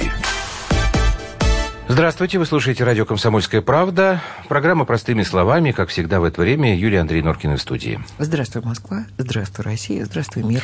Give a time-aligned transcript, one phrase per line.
[0.00, 0.12] России.
[1.88, 4.20] Здравствуйте, вы слушаете радио «Комсомольская правда».
[4.48, 7.98] Программа «Простыми словами», как всегда в это время, Юлия Андрей Норкин в студии.
[8.16, 9.06] Здравствуй, Москва.
[9.18, 10.04] Здравствуй, Россия.
[10.04, 10.62] Здравствуй, мир.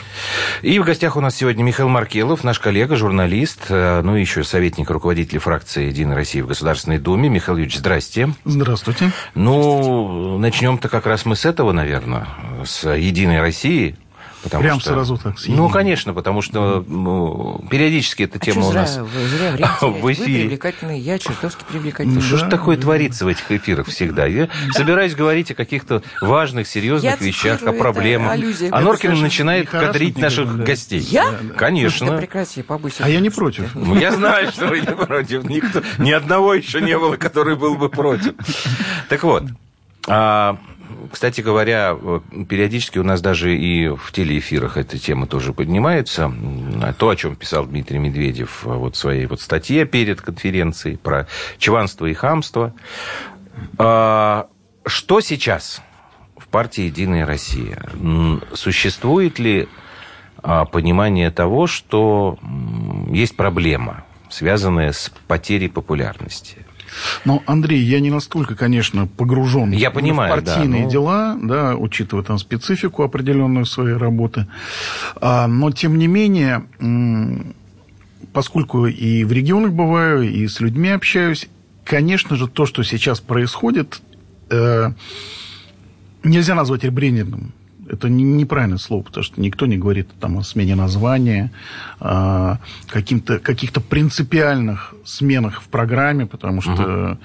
[0.63, 4.45] И в гостях у нас сегодня Михаил Маркелов, наш коллега, журналист, э, ну и еще
[4.45, 7.29] советник руководителя фракции «Единая Россия» в Государственной Думе.
[7.29, 8.33] Михаил Юрьевич, здрасте.
[8.45, 9.11] Здравствуйте.
[9.35, 12.29] Ну, начнем-то как раз мы с этого, наверное,
[12.65, 13.97] с «Единой России».
[14.43, 15.57] Потому Прям что, сразу так съедим.
[15.57, 19.69] Ну, конечно, потому что ну, периодически эта а тема у зря, нас вы зря время
[19.81, 20.43] в эфире.
[20.43, 22.21] Вы привлекательный, я чертовски привлекательный.
[22.21, 22.83] Что да, же такое да.
[22.83, 24.27] творится в этих эфирах всегда?
[24.27, 28.39] Я собираюсь говорить о каких-то важных, серьезных вещах, о проблемах.
[28.71, 31.01] А Норкин начинает кадрить наших гостей.
[31.01, 31.35] Я?
[31.57, 32.17] Конечно.
[32.17, 33.05] Прекрати, побойся.
[33.05, 33.75] А я не против.
[33.75, 35.45] Ну, я знаю, что вы не против.
[35.45, 38.35] Никто, ни одного еще не было, который был бы против.
[39.09, 39.45] Так вот,
[40.09, 40.59] а,
[41.11, 41.97] кстати говоря,
[42.49, 46.33] периодически у нас даже и в телеэфирах эта тема тоже поднимается.
[46.99, 51.27] То, о чем писал Дмитрий Медведев вот в своей вот статье перед конференцией про
[51.59, 52.75] чванство и хамство.
[53.79, 54.49] А,
[54.85, 55.83] что сейчас
[56.37, 57.83] в партии «Единая Россия»?
[58.53, 59.69] Существует ли
[60.43, 62.39] а, понимание того, что
[63.11, 66.66] есть проблема, связанная с потерей популярности?
[67.25, 70.91] Но, Андрей, я не настолько, конечно, погружен я понимаю, в партийные да, но...
[70.91, 74.47] дела, да, учитывая там специфику определенную своей работы.
[75.21, 76.65] А, но, тем не менее,
[78.33, 81.49] поскольку и в регионах бываю, и с людьми общаюсь,
[81.85, 84.01] конечно же, то, что сейчас происходит,
[84.51, 84.91] э,
[86.23, 87.53] нельзя назвать ребрендингом
[87.89, 91.53] это неправильное слово, потому что никто не говорит там, о смене названия,
[92.01, 97.19] о каким-то, каких-то принципиальных сменах в программе, потому что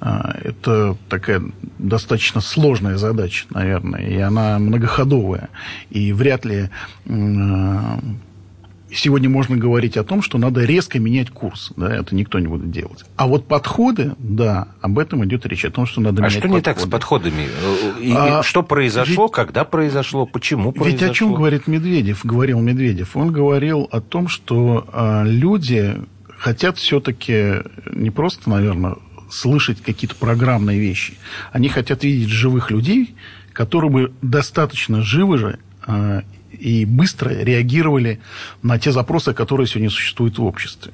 [0.00, 0.08] угу.
[0.42, 1.42] это такая
[1.78, 5.48] достаточно сложная задача, наверное, и она многоходовая.
[5.90, 6.70] И вряд ли
[8.94, 11.72] сегодня можно говорить о том, что надо резко менять курс.
[11.76, 13.04] Да, это никто не будет делать.
[13.16, 16.42] А вот подходы, да, об этом идет речь, о том, что надо а менять что
[16.42, 16.56] подходы.
[16.56, 17.48] не так с подходами?
[18.00, 20.98] И, а, что произошло, ведь, когда произошло, почему произошло?
[20.98, 23.16] Ведь о чем говорит Медведев, говорил Медведев?
[23.16, 25.96] Он говорил о том, что а, люди
[26.38, 28.96] хотят все-таки не просто, наверное,
[29.30, 31.14] слышать какие-то программные вещи.
[31.52, 33.14] Они хотят видеть живых людей,
[33.52, 36.22] которые бы достаточно живы же а,
[36.54, 38.20] и быстро реагировали
[38.62, 40.92] на те запросы, которые сегодня существуют в обществе.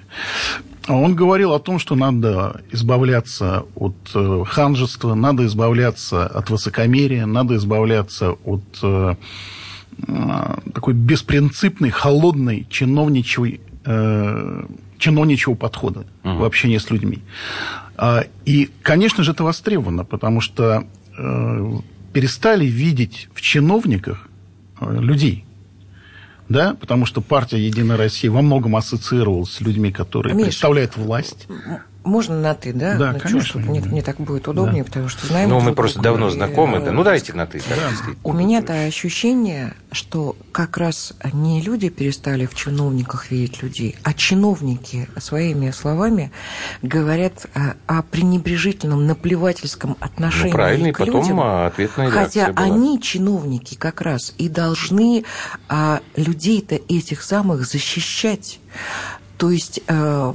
[0.88, 7.56] Он говорил о том, что надо избавляться от э, ханжества, надо избавляться от высокомерия, надо
[7.56, 9.14] избавляться от э,
[10.08, 13.60] э, такой беспринципной, холодной, чиновничьей,
[14.98, 16.34] чиновничьего подхода угу.
[16.38, 17.20] в общении с людьми.
[17.96, 20.84] А, и, конечно же, это востребовано, потому что
[22.12, 24.28] перестали видеть в чиновниках
[24.80, 25.44] людей
[26.50, 31.46] да, потому что партия «Единая Россия» во многом ассоциировалась с людьми, которые Миша, представляют власть.
[32.02, 32.96] Можно на «ты», да?
[32.96, 33.60] Да, ну, конечно.
[33.60, 34.88] Мне, мне так будет удобнее, да.
[34.88, 35.50] потому что знаем...
[35.50, 36.30] Ну, мы просто давно и...
[36.30, 36.92] знакомы, да.
[36.92, 37.58] Ну, давайте на «ты».
[37.68, 37.90] Да.
[38.24, 45.08] У меня-то ощущение, что как раз не люди перестали в чиновниках видеть людей, а чиновники
[45.18, 46.32] своими словами
[46.80, 51.40] говорят о, о пренебрежительном, наплевательском отношении ну, правильно, к и потом людям.
[51.40, 52.64] ответная Хотя была.
[52.64, 55.24] они, чиновники, как раз и должны
[55.68, 58.58] а, людей-то этих самых защищать.
[59.36, 60.32] То есть э,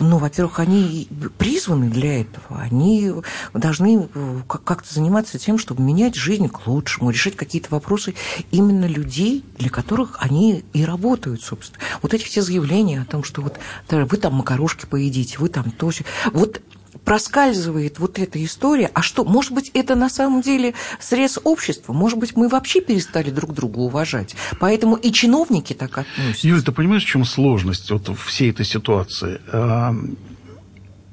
[0.00, 1.08] ну, во-первых, они
[1.38, 2.60] призваны для этого.
[2.60, 3.12] Они
[3.52, 8.14] должны э, как-то заниматься тем, чтобы менять жизнь к лучшему, решать какие-то вопросы
[8.50, 11.82] именно людей, для которых они и работают, собственно.
[12.02, 13.58] Вот эти все заявления о том, что вот
[13.90, 15.90] вы там макарошки поедите, вы там то.
[16.32, 16.60] Вот
[17.04, 22.18] проскальзывает вот эта история, а что, может быть, это на самом деле срез общества, может
[22.18, 26.48] быть, мы вообще перестали друг друга уважать, поэтому и чиновники так относятся.
[26.48, 29.40] Юля, ты понимаешь, в чем сложность вот всей этой ситуации?
[29.52, 29.94] А,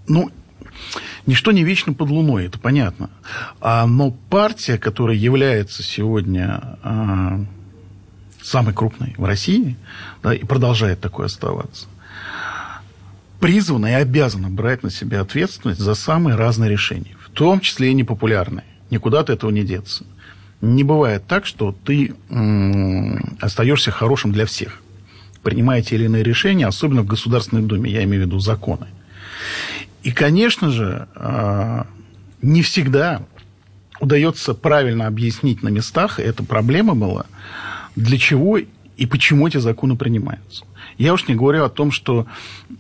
[0.08, 0.30] ну,
[1.26, 3.10] Ничто не вечно под луной, это понятно.
[3.60, 7.46] А, но партия, которая является сегодня а,
[8.42, 9.78] самой крупной в России,
[10.24, 11.88] да, и продолжает такой оставаться,
[13.42, 17.94] призвана и обязана брать на себя ответственность за самые разные решения, в том числе и
[17.94, 18.64] непопулярные.
[18.92, 20.06] Никуда от этого не деться.
[20.62, 24.82] Не бывает так, что ты м- остаешься хорошим для всех,
[25.42, 28.86] принимая те или иные решения, особенно в Государственной Думе, я имею в виду законы.
[30.04, 31.88] И, конечно же, а,
[32.44, 33.24] не всегда
[34.00, 37.26] удается правильно объяснить на местах, и эта проблема была,
[37.96, 40.64] для чего и почему эти законы принимаются.
[40.98, 42.28] Я уж не говорю о том, что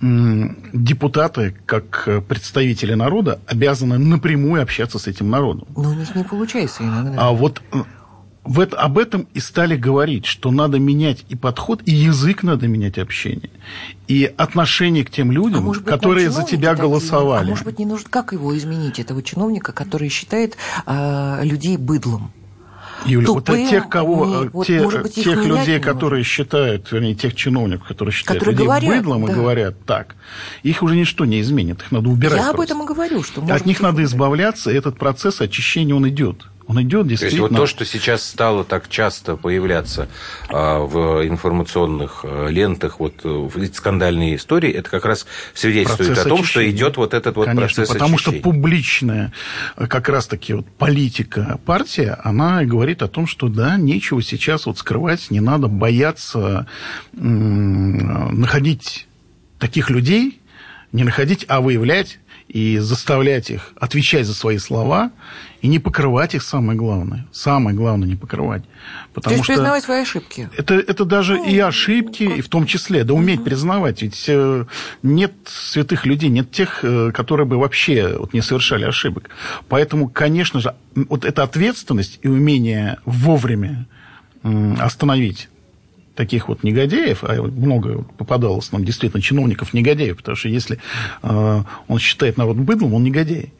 [0.01, 5.67] депутаты, как представители народа, обязаны напрямую общаться с этим народом.
[5.75, 7.13] Но у них не получается иногда.
[7.17, 7.61] А вот
[8.43, 12.67] в это, об этом и стали говорить, что надо менять и подход, и язык надо
[12.67, 13.51] менять общение,
[14.07, 17.45] и отношение к тем людям, а быть, которые за тебя такие, голосовали.
[17.45, 22.31] А может быть, не нужно, как его изменить, этого чиновника, который считает э, людей быдлом?
[23.05, 27.35] Юля, Тупым, вот тех, кого, не, вот, те, быть, тех людей, которые считают, вернее, тех
[27.35, 29.31] чиновников, которые считают которые людей говорят, быдлом да.
[29.31, 30.15] и говорят так,
[30.63, 32.37] их уже ничто не изменит, их надо убирать.
[32.37, 32.55] Я просто.
[32.55, 36.45] об этом и говорю, что от них надо избавляться, и этот процесс очищения он идет.
[36.71, 37.47] Он идет действительно.
[37.47, 40.07] То есть вот то, что сейчас стало так часто появляться
[40.47, 46.29] а, в информационных а, лентах, вот в скандальные истории, это как раз свидетельствует процесс о
[46.29, 46.69] том, очищения.
[46.69, 48.39] что идет вот этот вот Конечно, процесс потому очищения.
[48.39, 49.33] что публичная
[49.75, 55.29] как раз-таки вот политика партия, она говорит о том, что да, нечего сейчас вот скрывать,
[55.29, 56.67] не надо бояться
[57.11, 59.07] находить
[59.59, 60.39] таких людей,
[60.93, 65.11] не находить, а выявлять и заставлять их отвечать за свои слова
[65.61, 67.27] и не покрывать их, самое главное.
[67.31, 68.63] Самое главное не покрывать.
[69.13, 70.49] Потому То есть что признавать свои ошибки.
[70.57, 72.37] Это, это даже ну, и ошибки, как...
[72.37, 73.45] и в том числе, да уметь угу.
[73.45, 74.01] признавать.
[74.01, 74.65] Ведь э,
[75.03, 79.29] нет святых людей, нет тех, э, которые бы вообще вот, не совершали ошибок.
[79.69, 83.87] Поэтому, конечно же, вот эта ответственность и умение вовремя
[84.79, 85.49] остановить
[86.15, 90.79] таких вот негодяев, а много попадалось нам действительно чиновников негодяев, потому что если
[91.21, 93.53] э, он считает народ быдлом, он негодяй.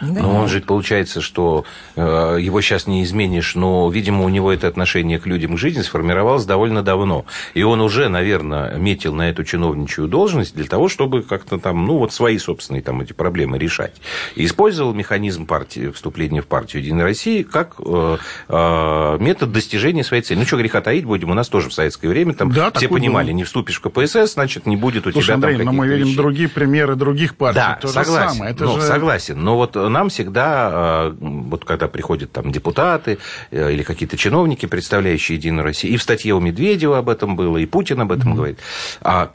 [0.00, 0.22] Да.
[0.22, 1.64] Но он же, получается, что
[1.94, 5.82] э, его сейчас не изменишь, но, видимо, у него это отношение к людям, к жизни
[5.82, 7.24] сформировалось довольно давно.
[7.54, 11.98] И он уже, наверное, метил на эту чиновничью должность для того, чтобы как-то там, ну,
[11.98, 13.94] вот свои собственные там эти проблемы решать.
[14.34, 20.22] И использовал механизм партии, вступления в партию Единой России как э, э, метод достижения своей
[20.22, 20.38] цели.
[20.38, 23.28] Ну, что греха таить будем, у нас тоже в советское время там да, все понимали,
[23.28, 23.36] было.
[23.36, 26.14] не вступишь в КПСС, значит, не будет у Слушай, тебя Андрей, там но мы видим
[26.14, 27.60] другие примеры других партий.
[27.60, 28.82] Да, То согласен, Это ну, же...
[28.82, 29.42] согласен.
[29.42, 33.18] Но вот нам всегда, а, вот когда приходят там депутаты
[33.50, 37.58] э, или какие-то чиновники, представляющие Единую Россию, и в статье у Медведева об этом было,
[37.58, 38.36] и Путин об этом mm-hmm.
[38.36, 38.58] говорит,
[39.00, 39.26] а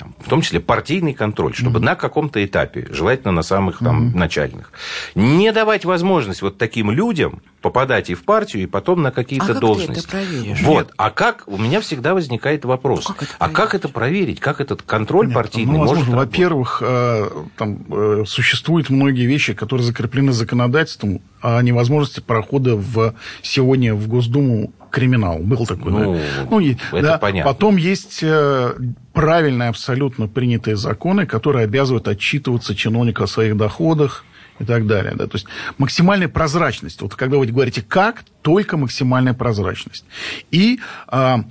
[0.00, 1.84] контроль, в том числе партийный контроль, чтобы mm-hmm.
[1.84, 4.16] на каком-то этапе, желательно на самых там mm-hmm.
[4.16, 4.72] начальных,
[5.14, 9.60] не давать возможность вот таким людям попадать и в партию, и потом на какие-то а
[9.60, 10.02] должности.
[10.02, 10.62] Как ты это проверишь?
[10.62, 10.86] Вот.
[10.86, 10.94] Нет.
[10.96, 14.40] А как у меня всегда возникает вопрос: ну, как а как это проверить?
[14.40, 16.30] Как этот контроль Нет, партийный ну, возможно, может?
[16.30, 23.94] Во-первых, э, там э, существуют многие вещи, которые закреплены законодательством о невозможности прохода в сегодня
[23.94, 25.38] в Госдуму криминал.
[25.38, 26.20] Был такой, ну, да?
[26.50, 27.18] Ну, это да.
[27.18, 27.52] понятно.
[27.52, 28.74] Потом есть э,
[29.12, 34.24] правильные абсолютно принятые законы, которые обязывают отчитываться чиновника о своих доходах,
[34.60, 35.14] и так далее.
[35.16, 35.26] Да?
[35.26, 35.46] То есть
[35.78, 37.00] максимальная прозрачность.
[37.02, 40.04] Вот когда вы говорите «как», только максимальная прозрачность.
[40.50, 41.44] И а,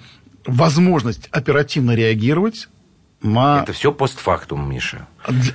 [0.45, 2.69] возможность оперативно реагировать
[3.21, 3.63] на...
[3.63, 5.07] Это все постфактум, Миша.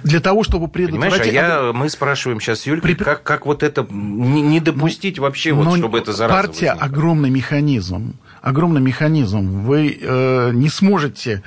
[0.02, 1.18] Для, того, чтобы предотвратить...
[1.18, 3.04] Понимаешь, а я, мы спрашиваем сейчас Юлькой, При...
[3.04, 6.86] как, как вот это не, не допустить ну, вообще, вот, чтобы это зараза Партия возникла.
[6.86, 8.16] огромный механизм.
[8.42, 9.62] Огромный механизм.
[9.62, 11.42] Вы э, не сможете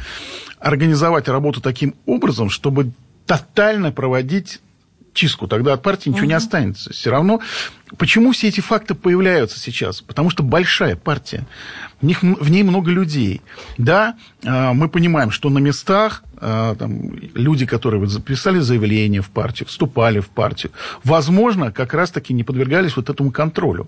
[0.59, 2.91] организовать работу таким образом, чтобы
[3.27, 4.61] тотально проводить
[5.17, 6.29] чистку, тогда от партии ничего угу.
[6.29, 6.93] не останется.
[6.93, 7.41] Все равно,
[7.97, 10.01] почему все эти факты появляются сейчас?
[10.01, 11.45] Потому что большая партия,
[11.99, 13.41] в, них, в ней много людей.
[13.77, 14.15] Да,
[14.45, 20.29] а, мы понимаем, что на местах там, люди, которые записали заявление в партию, вступали в
[20.29, 20.71] партию,
[21.03, 23.87] возможно, как раз-таки не подвергались вот этому контролю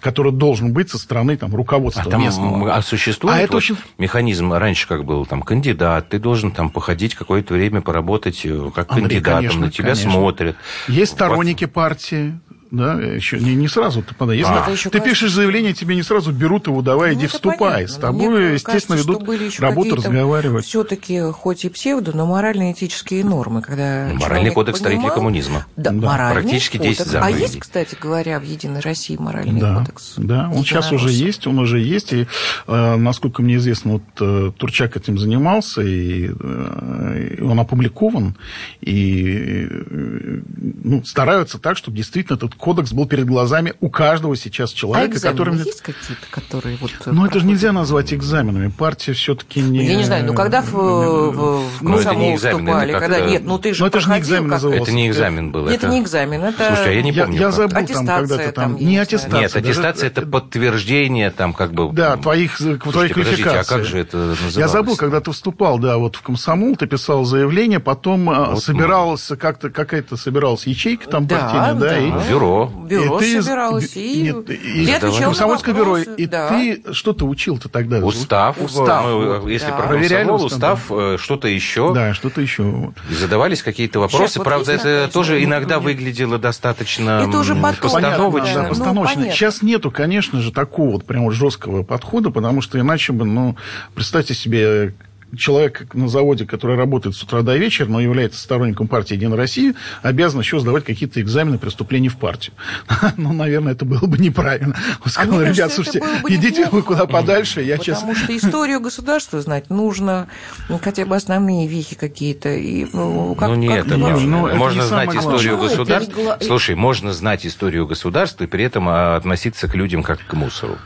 [0.00, 2.74] который должен быть со стороны там, руководства а там, местного.
[2.74, 3.76] А существует а вот это очень...
[3.98, 8.90] механизм, раньше как был, там, кандидат, ты должен там походить какое-то время, поработать э, как
[8.92, 10.12] Андрей, кандидатом, конечно, на тебя конечно.
[10.12, 10.56] смотрят.
[10.86, 12.38] Есть сторонники партии,
[12.70, 14.36] да, еще не, не сразу ты подай.
[14.36, 14.90] Если а.
[14.90, 17.58] ты пишешь заявление, тебе не сразу берут его, давай, ну, иди вступай.
[17.58, 17.88] Понятно.
[17.88, 20.64] С тобой, Мне естественно, кажется, ведут работу, разговаривать.
[20.66, 25.66] Все-таки хоть и псевдо, но морально-этические нормы, когда Моральный кодекс понимал, строителей коммунизма.
[25.76, 26.06] Да, да.
[26.08, 26.98] моральный Практически кодекс.
[26.98, 27.38] 10 заповедей.
[27.38, 30.14] А есть, кстати говоря, в Единой России моральный да, кодекс?
[30.16, 32.12] Да, он сейчас уже есть, он уже есть.
[32.12, 32.26] И,
[32.66, 38.36] э, насколько мне известно, вот э, Турчак этим занимался, и, э, и он опубликован,
[38.82, 40.40] и э,
[40.84, 45.16] ну, стараются так, чтобы действительно этот кодекс был перед глазами у каждого сейчас человека, а
[45.16, 45.56] экзамены которым...
[45.56, 46.90] есть какие-то, которые вот...
[47.06, 48.68] Ну, это же нельзя назвать экзаменами.
[48.68, 49.86] Партия все-таки не...
[49.86, 53.20] Я не знаю, ну, когда в, в, в ну, комсомол вступали, когда...
[53.20, 54.82] Нет, ну, ты же Но это же не экзамен назывался.
[54.82, 55.66] Это не экзамен был.
[55.66, 56.66] Это, это не экзамен, это...
[56.66, 57.34] Слушай, а я не помню.
[57.34, 58.76] Я, я забыл там, когда ты там...
[58.76, 59.40] Не аттестация.
[59.40, 61.92] Нет, аттестация это подтверждение там как бы...
[61.92, 63.60] Да, твоих, твоих квалификаций.
[63.60, 64.56] а как же это называлось?
[64.56, 68.64] Я забыл, когда ты вступал, да, вот в комсомол, ты писал заявление, потом а, вот
[68.64, 72.10] собирался как-то, какая-то собиралась ячейка там партийная, да, и...
[72.28, 72.72] Бюро бюро.
[73.04, 75.98] Бюро И ты- собиралось, и, нет, и- я отвечала на комсомольское бюро.
[75.98, 76.48] И да.
[76.48, 77.98] ты что ты учил-то тогда?
[77.98, 79.04] Устав, Устав.
[79.04, 79.48] мы, вот.
[79.48, 79.76] если да.
[79.76, 81.92] про Проверяли устав, устав, э, что-то еще.
[81.94, 82.62] Да, что-то еще.
[82.62, 82.94] вот.
[83.10, 84.24] И задавались какие-то вопросы.
[84.24, 85.44] Сейчас вот Правда, это такая тоже история.
[85.44, 88.30] иногно выглядело достаточно Это уже м, потом, постановочно.
[88.40, 89.14] Понятно, да, ну, постановочно.
[89.16, 89.34] понятно.
[89.36, 93.56] Сейчас нету, конечно же, такого вот прям вот жесткого подхода, потому что иначе бы, ну,
[93.94, 94.94] представьте себе,
[95.36, 99.74] человек на заводе, который работает с утра до вечера, но является сторонником партии «Единая Россия»,
[100.02, 102.54] обязан еще сдавать какие-то экзамены при вступлении в партию.
[103.16, 104.76] Ну, наверное, это было бы неправильно.
[105.04, 108.00] Он сказал, мне кажется, ребят, слушайте, идите вы куда подальше, я сейчас...
[108.00, 110.28] Потому что историю государства знать нужно,
[110.68, 112.50] ну, хотя бы основные вехи какие-то.
[112.50, 114.28] И, ну, как, ну нет, как можно.
[114.28, 114.48] Ну, можно.
[114.48, 115.68] это можно не знать историю главное.
[115.68, 116.38] государства.
[116.40, 120.78] Слушай, можно знать историю государства и при этом а, относиться к людям как к муссору.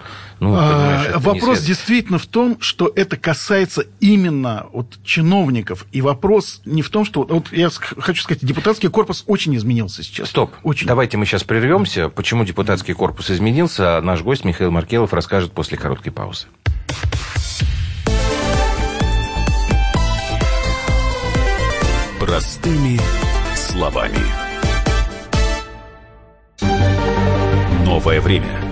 [0.43, 5.87] Ну, А, Вопрос след- действительно в том, что это касается именно вот, чиновников.
[5.93, 7.23] И вопрос не в том, что...
[7.23, 10.31] Вот я хочу сказать, депутатский корпус очень изменился сейчас.
[10.31, 10.51] Стоп.
[10.65, 10.89] Очень.
[10.89, 12.09] Давайте мы сейчас прервемся.
[12.09, 16.49] Почему депутатский корпус изменился, наш гость Михаил Маркелов расскажет после короткой паузы.
[22.19, 22.99] Простыми
[23.55, 24.19] словами.
[27.85, 28.72] Новое время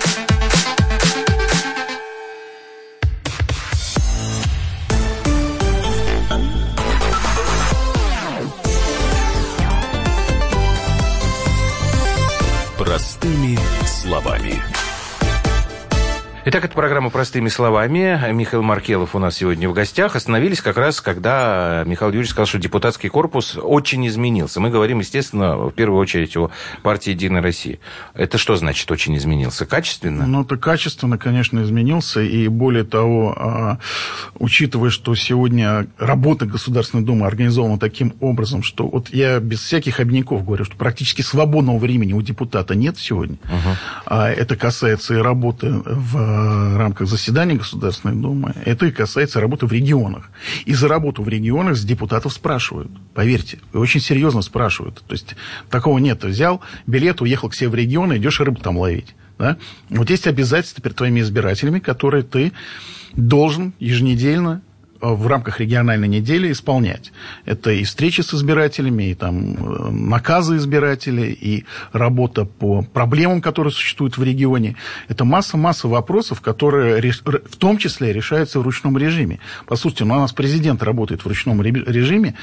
[16.43, 18.19] Итак, это программа «Простыми словами».
[18.33, 20.15] Михаил Маркелов у нас сегодня в гостях.
[20.15, 24.59] Остановились как раз, когда Михаил Юрьевич сказал, что депутатский корпус очень изменился.
[24.59, 26.49] Мы говорим, естественно, в первую очередь о
[26.81, 27.77] партии «Единая Россия».
[28.15, 29.67] Это что значит очень изменился?
[29.67, 30.25] Качественно?
[30.25, 32.21] Ну, это качественно, конечно, изменился.
[32.21, 33.77] И более того, а,
[34.39, 40.43] учитывая, что сегодня работа Государственной Думы организована таким образом, что вот я без всяких обиняков
[40.43, 43.37] говорю, что практически свободного времени у депутата нет сегодня.
[44.07, 46.30] А это касается и работы в
[46.77, 50.29] рамках заседаний Государственной Думы, это и касается работы в регионах.
[50.65, 52.91] И за работу в регионах с депутатов спрашивают.
[53.13, 55.03] Поверьте, и очень серьезно спрашивают.
[55.07, 55.35] То есть
[55.69, 56.23] такого нет.
[56.23, 59.15] Взял билет, уехал к себе в регион, идешь рыбу там ловить.
[59.37, 59.57] Да?
[59.89, 62.51] Вот есть обязательства перед твоими избирателями, которые ты
[63.13, 64.70] должен еженедельно э,
[65.01, 67.11] в рамках региональной недели исполнять.
[67.45, 73.71] Это и встречи с избирателями, и там э, наказы избирателей, и работа по проблемам, которые
[73.71, 74.75] существуют в регионе.
[75.07, 79.39] Это масса-масса вопросов, которые в том числе решаются в ручном режиме.
[79.65, 82.35] По сути, ну, у нас президент работает в ручном ре- режиме,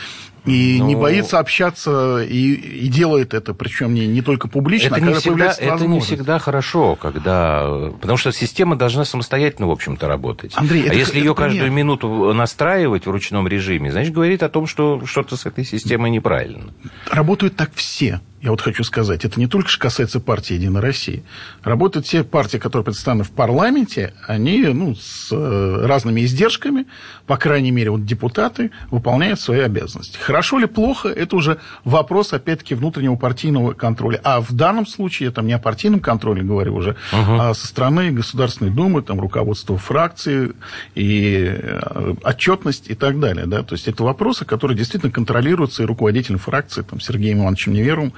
[0.49, 4.97] и не Ну, боится общаться, и, и делает это, причем не, не только публично, это
[4.97, 7.90] а не, всегда, это не всегда хорошо, когда...
[8.00, 10.52] Потому что система должна самостоятельно, в общем-то, работать.
[10.57, 11.50] Андрей, а это- если это ее пример.
[11.50, 16.11] каждую минуту настраивать в ручном режиме, значит, говорит о том, что что-то с этой системой
[16.11, 16.73] неправильно.
[17.11, 18.21] Работают так все.
[18.40, 21.23] Я вот хочу сказать, это не только же касается партии «Единая Россия».
[21.64, 26.87] Работают все партии, которые представлены в парламенте, они ну, с э, разными издержками,
[27.26, 30.18] по крайней мере, вот депутаты выполняют свои обязанности.
[30.18, 34.21] Хорошо или плохо, это уже вопрос, опять-таки, внутреннего партийного контроля.
[34.23, 38.12] А в данном случае, я там не о партийном контроле говорю уже, а со стороны
[38.12, 40.52] Государственной Думы, там, руководства фракции
[40.95, 43.47] и э, отчетность и так далее.
[43.47, 43.64] Да?
[43.64, 48.12] То есть это вопросы, которые действительно контролируются и руководителем фракции, там, Сергеем Ивановичем Неверовым,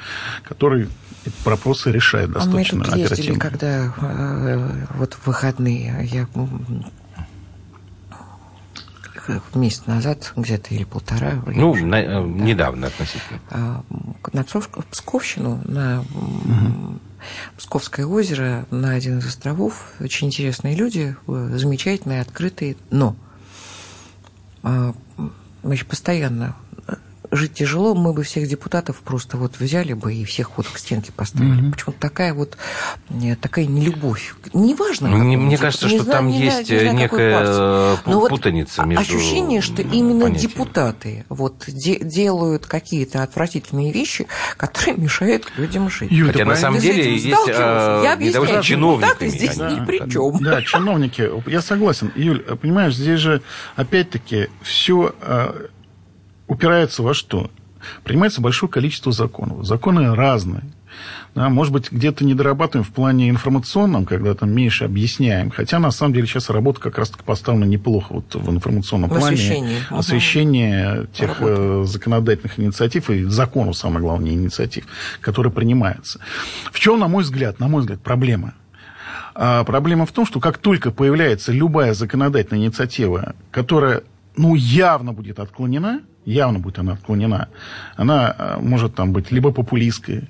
[0.45, 0.88] который
[1.25, 3.40] эти вопросы решает А мы достаточно тут ездили, оперативно.
[3.40, 6.26] когда э, вот в выходные, я
[9.55, 11.43] месяц назад где-то или полтора.
[11.47, 12.21] Ну, уже- на- э, да.
[12.26, 13.38] недавно относительно.
[13.50, 13.83] А,
[14.33, 17.00] на Псковск- Псковщину, на м,
[17.57, 19.93] Псковское озеро, на один из островов.
[20.00, 23.14] Очень интересные люди, э, замечательные, открытые, но
[24.62, 24.95] а,
[25.62, 26.69] значит, постоянно э,
[27.32, 31.12] жить тяжело, мы бы всех депутатов просто вот взяли бы и всех вот к стенке
[31.12, 31.70] поставили.
[31.70, 32.56] Почему-то такая вот
[33.10, 34.34] э, такая нелюбовь.
[34.52, 38.20] Неважно, Мне- какому мне кажется, не что знаю, там не есть, не некая, э, Но
[38.20, 40.38] вот путаница между Ощущение, что именно понятиями.
[40.52, 46.10] депутаты вот де- делают какие-то отвратительные вещи, которые мешают людям жить.
[46.10, 49.28] Юль, Хотя на самом деле есть а, Я объясняю, недовольство депутаты чиновниками.
[49.28, 50.38] здесь они- ни при чем.
[50.42, 52.12] Да, чиновники, я согласен.
[52.16, 53.42] Юль, понимаешь, здесь же,
[53.76, 55.14] опять-таки, все
[56.50, 57.50] упирается во что?
[58.04, 59.64] Принимается большое количество законов.
[59.64, 60.64] Законы разные.
[61.35, 65.50] Да, может быть, где-то не дорабатываем в плане информационном, когда там меньше объясняем.
[65.50, 69.35] Хотя, на самом деле, сейчас работа как раз-таки поставлена неплохо вот в информационном В плане.
[69.35, 69.76] освещении.
[69.90, 74.87] Освещение тех э, законодательных инициатив и законов, самое главное, инициатив,
[75.21, 76.19] которые принимаются.
[76.73, 78.54] В чем, на мой взгляд, на мой взгляд, проблема?
[79.35, 84.02] А проблема в том, что как только появляется любая законодательная инициатива, которая
[84.37, 87.49] ну, явно будет отклонена, явно будет она отклонена,
[87.96, 90.28] она э, может там быть либо популистской,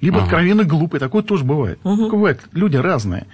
[0.00, 1.00] либо откровенно глупой.
[1.00, 1.78] Такое тоже бывает.
[1.82, 2.40] Такое Бывает.
[2.52, 3.26] Люди разные.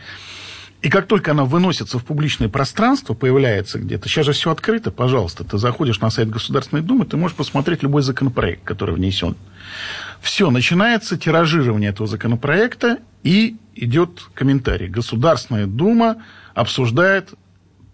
[0.82, 5.44] И как только она выносится в публичное пространство, появляется где-то, сейчас же все открыто, пожалуйста,
[5.44, 9.36] ты заходишь на сайт Государственной Думы, ты можешь посмотреть любой законопроект, который внесен.
[10.20, 14.88] Все, начинается тиражирование этого законопроекта, и идет комментарий.
[14.88, 16.16] Государственная Дума
[16.54, 17.34] обсуждает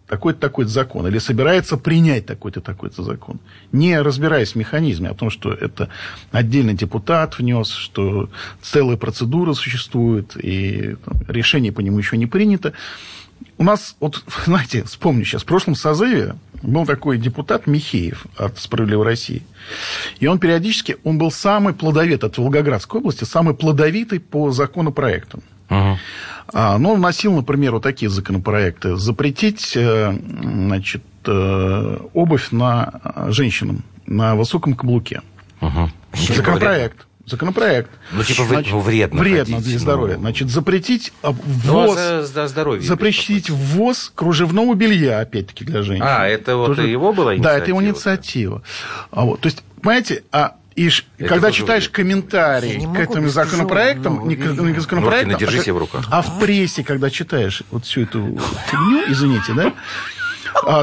[0.09, 3.39] такой-то такой-то закон, или собирается принять такой-то такой-то закон,
[3.73, 5.89] не разбираясь в механизме, о том, что это
[6.33, 8.31] отдельный депутат внес, что
[8.63, 12.73] целая процедура существует, и там, решение по нему еще не принято.
[13.59, 19.05] У нас, вот, знаете, вспомню сейчас, в прошлом созыве был такой депутат Михеев от «Справедливой
[19.05, 19.43] России».
[20.21, 25.43] И он периодически, он был самый плодовит от Волгоградской области, самый плодовитый по законопроектам.
[25.69, 25.99] Мгм.
[26.53, 28.97] А, ну, он вносил, например, вот такие законопроекты.
[28.97, 35.23] Запретить, э, значит, э, обувь на э, женщинам на высоком каблуке.
[35.61, 35.93] Мгм.
[36.15, 37.07] Законопроект.
[37.27, 37.91] Законопроект.
[38.13, 39.79] Ну, типа, ну, вредно Вредно ходить, для ну.
[39.81, 40.17] здоровья.
[40.17, 41.35] Значит, запретить а,
[41.67, 42.83] Ну, а ввоз, за, за здоровье.
[42.83, 46.07] запретить ввоз кружевного белья, опять-таки, для женщин.
[46.07, 48.63] А, это вот Тоже- его была Да, это его инициатива.
[49.11, 54.37] А вот, то есть, понимаете, а и Это когда читаешь комментарии к этим законопроектам, не
[54.37, 56.07] к, не к законопроектам, Ножкина, держи а, себя в руках.
[56.09, 58.39] а в прессе, когда читаешь вот всю эту
[58.71, 59.73] фигню, извините, да,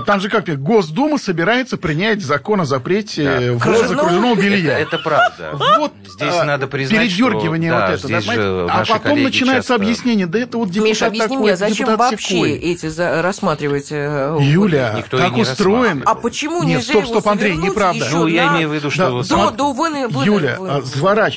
[0.01, 3.99] там же как-то Госдума собирается принять закон о запрете ввоза Кружевного?
[4.07, 4.79] кружевного белья.
[4.79, 5.51] Это, это правда.
[5.77, 8.07] Вот Здесь а, надо признать, передергивание что, вот да, это.
[8.07, 11.43] да, же а наши потом начинается часто- объяснение, да это вот депутат Миша, объясни такой,
[11.49, 12.51] мне, зачем вообще сякой.
[12.53, 13.87] эти за- рассматривать...
[13.91, 16.03] э, Юля, Никто так не устроен.
[16.05, 18.07] А почему Нет, нельзя стоп, его стоп, Андрей, неправда.
[18.11, 19.09] Ну, я на- имею в виду, Да, что...
[19.09, 20.81] До, сам- до выны, выны- Юля, а,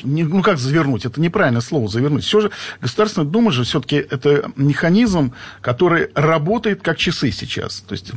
[0.03, 2.23] не- ну как завернуть, это неправильное слово, завернуть.
[2.23, 7.81] Все же Государственная Дума же все-таки это механизм, который работает как часы сейчас.
[7.87, 8.13] То есть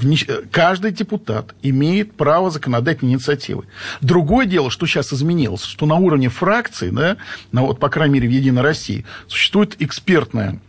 [0.51, 3.65] каждый депутат имеет право законодательной инициативы.
[4.01, 7.17] Другое дело, что сейчас изменилось, что на уровне фракции, да,
[7.53, 10.61] на, вот, по крайней мере, в Единой России, существует экспертная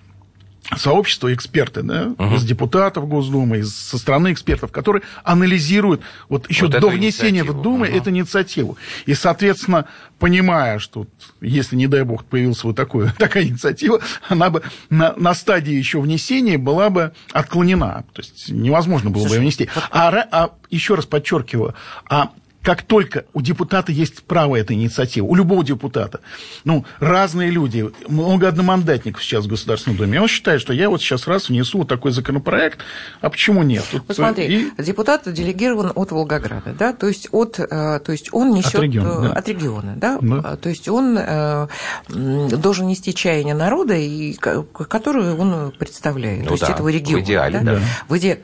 [0.78, 6.80] сообщество, эксперты, да, из депутатов Госдумы, из, со стороны экспертов, которые анализируют вот еще Вот
[6.80, 7.63] до внесения в инициативу.
[7.63, 7.95] Думу Мгм.
[7.95, 8.78] эту инициативу.
[9.06, 9.86] И, соответственно,
[10.19, 11.06] понимая, что
[11.41, 13.99] если, не дай бог, появилась вот такое, такая инициатива,
[14.30, 18.06] она бы на, на стадии еще внесения была бы отклонена.
[18.13, 19.69] То есть невозможно было бы ее внести.
[19.91, 21.76] А, а еще раз подчеркиваю,
[22.10, 22.32] а
[22.63, 26.21] как только у депутата есть право этой инициативы, у любого депутата,
[26.63, 31.28] ну, разные люди, много одномандатников сейчас в Государственной Думе, он считает, что я вот сейчас
[31.28, 32.80] раз внесу вот такой законопроект,
[33.21, 33.84] а почему нет?
[33.91, 37.65] Тут, Посмотри, и- депутат делегирован от Волгограда, да, то есть от, э,
[37.99, 39.34] то есть он несет От региона, э, да.
[39.34, 40.41] от региона, да, Да.
[40.43, 41.67] А, то есть он э,
[42.10, 47.21] должен нести чаяние народа, и, ко- которое он представляет, Ну то есть да, этого региона.
[47.21, 47.80] в идеале, да.
[48.08, 48.39] В иде-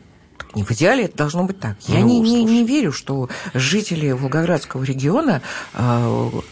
[0.56, 1.76] Не в идеале, это должно быть так.
[1.88, 5.42] Я Ну, не, не, не верю, что жители Волгоградского региона
[5.74, 5.78] э,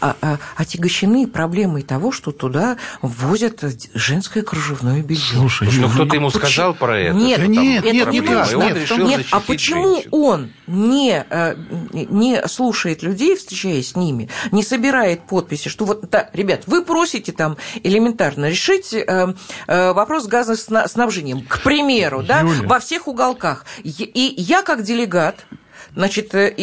[0.00, 5.20] а- а- отягощены проблемой того, что туда ввозят женское кружевное белье.
[5.20, 7.14] Слушай, Ну, Юля, кто-то ему почему- сказал про это.
[7.16, 10.08] Нет, там нет, это нет, не так, и нет, решил нет, а почему женщин.
[10.12, 11.54] он не, э,
[11.92, 17.32] не слушает людей, встречаясь с ними, не собирает подписи, что вот, да, ребят, вы просите
[17.32, 19.34] там элементарно решить э,
[19.66, 22.68] э, вопрос с газоснабжением, к примеру, да, Юля.
[22.68, 23.64] во всех уголках.
[23.82, 25.46] И я как делегат,
[25.94, 26.54] Значит, э,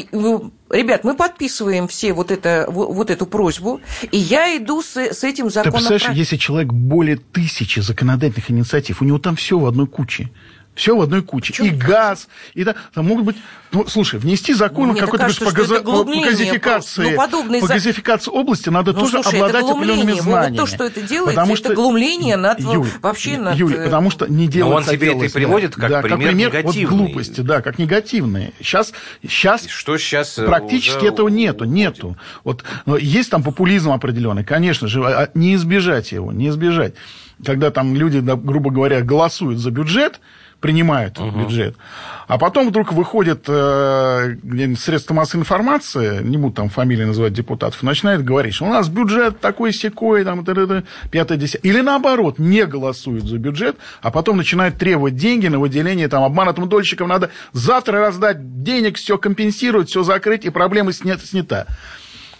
[0.69, 5.23] ребят, мы подписываем все вот, это, во- вот эту просьбу, и я иду с, с
[5.23, 5.79] этим Ты законом.
[5.79, 10.29] представляешь, если человек более тысячи законодательных инициатив, у него там все в одной куче.
[10.75, 11.53] Все в одной куче.
[11.53, 11.67] Почему?
[11.67, 13.37] И газ, и да, там могут быть...
[13.71, 17.11] Ну, слушай, внести закон какой-то по, что газо- по газификации.
[17.11, 20.15] Ну, подобные по за- газификации области надо Ну, тоже слушай, обладать определенными глумление.
[20.15, 20.57] Вот знаниями.
[20.57, 22.59] то, что это делается, это глумление над-
[23.01, 24.91] вообще над, Юль, э, потому что не делается...
[24.91, 26.85] он тебе это и приводит как да, пример вот негативный.
[26.97, 28.53] глупости, да, как негативные.
[28.59, 28.91] Сейчас,
[29.23, 32.17] сейчас Что сейчас э, Практически этого нету, нету.
[32.43, 36.93] Вот но есть там популизм определенный, конечно же, а не избежать его, не избежать.
[37.45, 40.21] Когда там люди, грубо говоря, голосуют за бюджет,
[40.65, 41.41] принимают угу.
[41.41, 41.75] бюджет.
[42.27, 44.35] А потом вдруг выходит э,
[44.79, 49.39] средства массовой информации, не буду там фамилии называть депутатов, начинает говорить, что у нас бюджет
[49.39, 50.43] такой секой, там,
[51.11, 51.71] пятое, десятое.
[51.71, 56.67] Или наоборот, не голосуют за бюджет, а потом начинают требовать деньги на выделение там, обманутым
[56.67, 57.09] дольщикам.
[57.09, 61.67] Надо завтра раздать денег, все компенсировать, все закрыть, и проблема снята.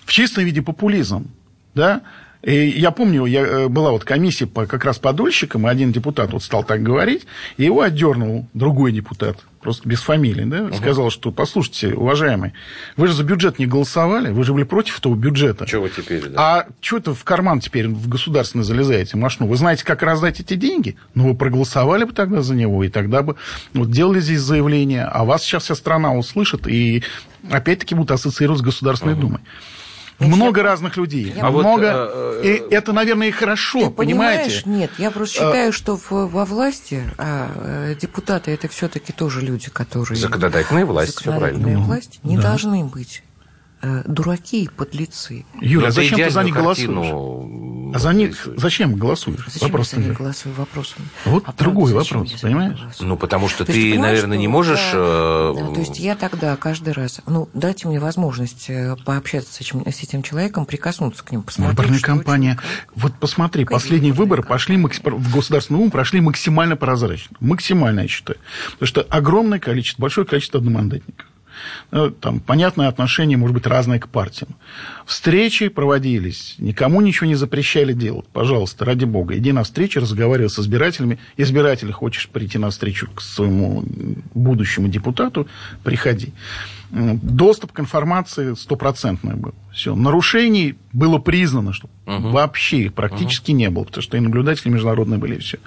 [0.04, 1.28] В чистом виде популизм.
[1.76, 2.02] Да?
[2.46, 6.32] И я помню, я, э, была вот комиссия по, как раз подольщикам, и один депутат
[6.32, 7.26] вот стал так говорить,
[7.58, 10.76] и его отдернул другой депутат, просто без фамилии, да, угу.
[10.76, 12.54] сказал, что, послушайте, уважаемый,
[12.98, 15.66] вы же за бюджет не голосовали, вы же были против этого бюджета.
[15.66, 16.36] Чего вы теперь, да?
[16.38, 19.50] А что это в карман теперь в государственный залезаете, машину?
[19.50, 20.98] Вы знаете, как раздать эти деньги?
[21.16, 23.38] Ну, вы проголосовали бы тогда за него, и тогда бы
[23.74, 27.02] вот делали здесь заявление, а вас сейчас вся страна услышит, и
[27.50, 29.22] опять-таки будут ассоциировать с Государственной угу.
[29.22, 29.40] Думой.
[30.20, 30.68] Много я...
[30.68, 31.34] разных людей.
[31.36, 31.50] Я...
[31.50, 31.92] Много...
[31.92, 34.62] А вот, э, и э, это, наверное, и хорошо, Ты понимаете?
[34.62, 34.66] Понимаешь?
[34.66, 37.50] Нет, я просто а, считаю, что в, во власти а,
[37.92, 40.18] э, депутаты это все-таки тоже люди, которые...
[40.18, 41.86] Законодательная власть, Законодательная все правильно.
[41.86, 42.44] власть не да.
[42.44, 43.35] должны быть Э,
[44.06, 45.46] дураки и подлецы.
[45.62, 47.96] Юра, а зачем ты за них голосуешь?
[47.96, 49.46] А за них зачем голосуешь?
[49.48, 51.02] Зачем вопрос я за них голосую вопросом?
[51.26, 52.80] Вот а другой вопрос, понимаешь?
[53.00, 54.92] Ну, потому что то ты, есть, наверное, не можешь...
[54.92, 57.22] Да, да, то есть я тогда каждый раз...
[57.26, 61.78] Ну, дайте мне возможность э, пообщаться с этим, с этим человеком, прикоснуться к нему, посмотреть,
[61.78, 62.60] Выборная кампания.
[62.96, 67.38] Вот посмотри, Какие последние выборы пошли в Государственную Думу прошли максимально прозрачно.
[67.40, 68.40] Максимально, я считаю.
[68.72, 71.28] Потому что огромное количество, большое количество одномандатников.
[71.92, 74.56] Ну, там, понятное отношение, может быть, разное к партиям.
[75.06, 78.26] Встречи проводились, никому ничего не запрещали делать.
[78.34, 81.20] Пожалуйста, ради бога, иди на встречу, разговаривай с избирателями.
[81.38, 83.84] Избиратель хочешь прийти на встречу к своему
[84.34, 85.48] будущему депутату,
[85.84, 86.34] приходи.
[86.92, 89.54] Доступ к информации стопроцентный был.
[89.74, 89.96] Все.
[89.96, 92.30] Нарушений было признано, что угу.
[92.30, 93.58] вообще их практически угу.
[93.58, 95.58] не было, потому что и наблюдатели международные были, и все.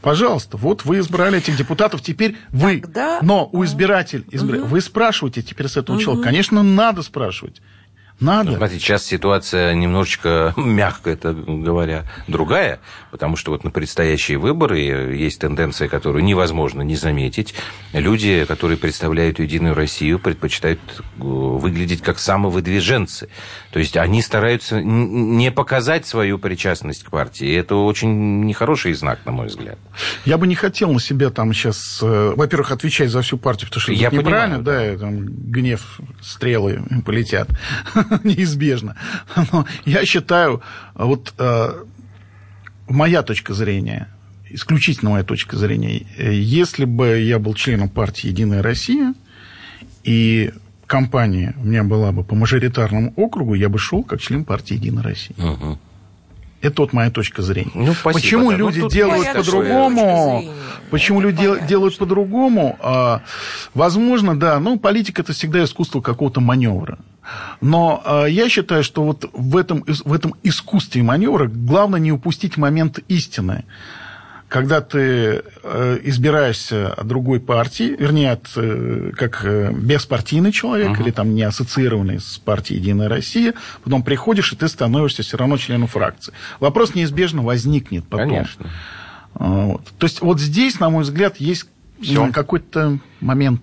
[0.00, 2.80] Пожалуйста, вот вы избрали этих депутатов, теперь вы.
[2.80, 3.18] Тогда...
[3.22, 4.60] Но у избирателя, избира...
[4.60, 4.68] угу.
[4.68, 6.02] вы спрашиваете теперь с этого угу.
[6.02, 6.28] человека.
[6.28, 7.60] Конечно, надо спрашивать.
[8.20, 8.50] Надо.
[8.50, 12.80] Ну, смотрите, сейчас ситуация немножечко, мягко это говоря, другая,
[13.10, 17.54] потому что вот на предстоящие выборы есть тенденция, которую невозможно не заметить.
[17.94, 23.30] Люди, которые представляют Единую Россию, предпочитают э, выглядеть как самовыдвиженцы.
[23.72, 27.46] То есть они стараются не показать свою причастность к партии.
[27.46, 29.78] И это очень нехороший знак, на мой взгляд.
[30.26, 33.80] Я бы не хотел на себя там сейчас, э, во-первых, отвечать за всю партию, потому
[33.80, 37.48] что это неправильно, да, там гнев, стрелы полетят.
[38.24, 38.96] неизбежно.
[39.52, 40.62] Но я считаю,
[40.94, 41.84] вот э,
[42.88, 44.08] моя точка зрения,
[44.48, 49.14] исключительно моя точка зрения, если бы я был членом партии «Единая Россия»,
[50.02, 50.52] и
[50.86, 55.02] компания у меня была бы по мажоритарному округу, я бы шел как член партии «Единая
[55.02, 55.36] Россия».
[55.38, 55.78] Угу.
[56.62, 57.70] Это вот моя точка зрения.
[57.74, 58.56] Ну, спасибо, Почему да.
[58.58, 60.44] Ну, люди ну, делают по-другому?
[60.90, 61.66] Почему люди понятно.
[61.66, 62.76] делают по-другому?
[62.80, 63.22] А,
[63.72, 66.98] возможно, да, ну, политика это всегда искусство какого-то маневра.
[67.60, 72.56] Но э, я считаю, что вот в этом, в этом искусстве маневра главное не упустить
[72.56, 73.64] момент истины.
[74.48, 81.02] Когда ты э, избираешься от другой партии, вернее, от, э, как э, беспартийный человек uh-huh.
[81.02, 85.56] или там не ассоциированный с партией «Единая Россия», потом приходишь, и ты становишься все равно
[85.56, 86.34] членом фракции.
[86.58, 88.28] Вопрос неизбежно возникнет потом.
[88.28, 88.66] Конечно.
[89.34, 89.84] Вот.
[89.98, 91.66] То есть вот здесь, на мой взгляд, есть
[92.00, 92.30] Все.
[92.32, 93.62] какой-то момент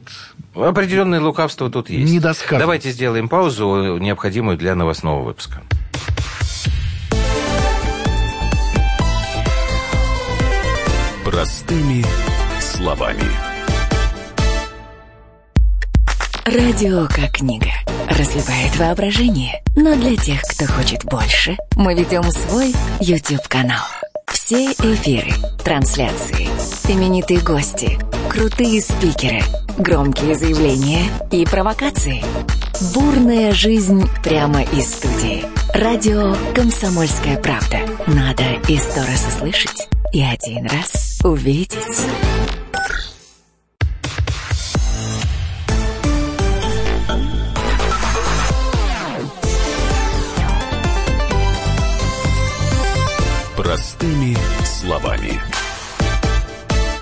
[0.54, 2.12] Определенное лукавство тут есть.
[2.12, 2.60] Недосказанность.
[2.60, 5.62] Давайте сделаем паузу, необходимую для новостного выпуска.
[11.23, 12.04] Простыми
[12.60, 13.23] словами.
[16.45, 17.69] Радио как книга.
[18.10, 19.62] Разливает воображение.
[19.76, 23.84] Но для тех, кто хочет больше, мы ведем свой YouTube-канал.
[24.28, 25.32] Все эфиры,
[25.63, 26.47] трансляции,
[26.89, 28.00] именитые гости,
[28.38, 29.41] крутые спикеры,
[29.80, 32.23] громкие заявления и провокации.
[32.93, 35.43] Бурная жизнь прямо из студии.
[35.73, 37.80] Радио «Комсомольская правда».
[38.06, 41.82] Надо и сто раз услышать, и один раз увидеть.
[53.56, 55.56] Простыми словами.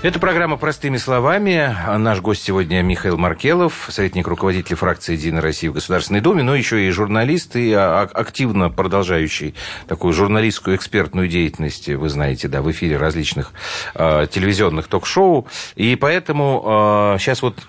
[0.02, 1.74] Это программа «Простыми словами».
[1.96, 6.86] Наш гость сегодня Михаил Маркелов, советник руководителя фракции «Единая Россия» в Государственной Думе, но еще
[6.86, 9.54] и журналист, и активно продолжающий
[9.88, 13.52] такую журналистскую экспертную деятельность, вы знаете, да, в эфире различных
[13.94, 15.48] э, телевизионных ток-шоу.
[15.76, 17.66] И поэтому э, сейчас вот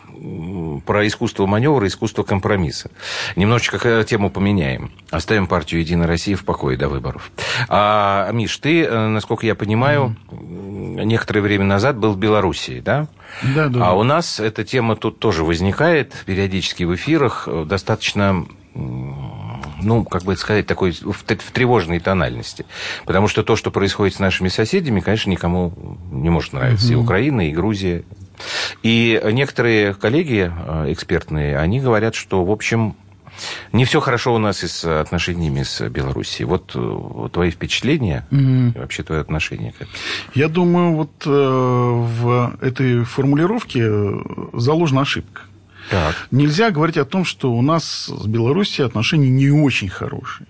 [0.85, 2.89] про искусство маневра, искусство компромисса.
[3.35, 4.91] Немножечко тему поменяем.
[5.09, 7.31] Оставим партию «Единая Россия» в покое до выборов.
[7.67, 11.03] А, Миш, ты, э, насколько я понимаю, mm-hmm.
[11.05, 13.07] некоторое время назад был в Белоруссии, да?
[13.55, 13.87] Да, да.
[13.87, 18.45] А у нас эта тема тут тоже возникает периодически в эфирах, достаточно
[19.81, 22.65] ну, как бы сказать, такой в, в тревожной тональности.
[23.05, 25.73] Потому что то, что происходит с нашими соседями, конечно, никому
[26.11, 26.87] не может нравиться.
[26.87, 26.93] Угу.
[26.93, 28.03] И Украина, и Грузия.
[28.83, 32.95] И некоторые коллеги э, экспертные, они говорят, что, в общем,
[33.71, 36.45] не все хорошо у нас и с отношениями с Белоруссией.
[36.45, 39.87] Вот э, твои впечатления mm и вообще твои отношения как?
[40.33, 43.89] Я думаю, вот э, в этой формулировке
[44.53, 45.43] заложена ошибка.
[45.89, 46.27] Так.
[46.31, 50.47] Нельзя говорить о том, что у нас с Белоруссией отношения не очень хорошие.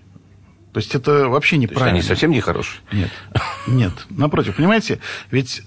[0.72, 1.92] То есть это вообще неправильно.
[1.92, 2.80] То есть они совсем не хорошие?
[2.92, 3.10] Нет.
[3.66, 3.92] Нет.
[4.10, 5.62] Напротив, понимаете, ведь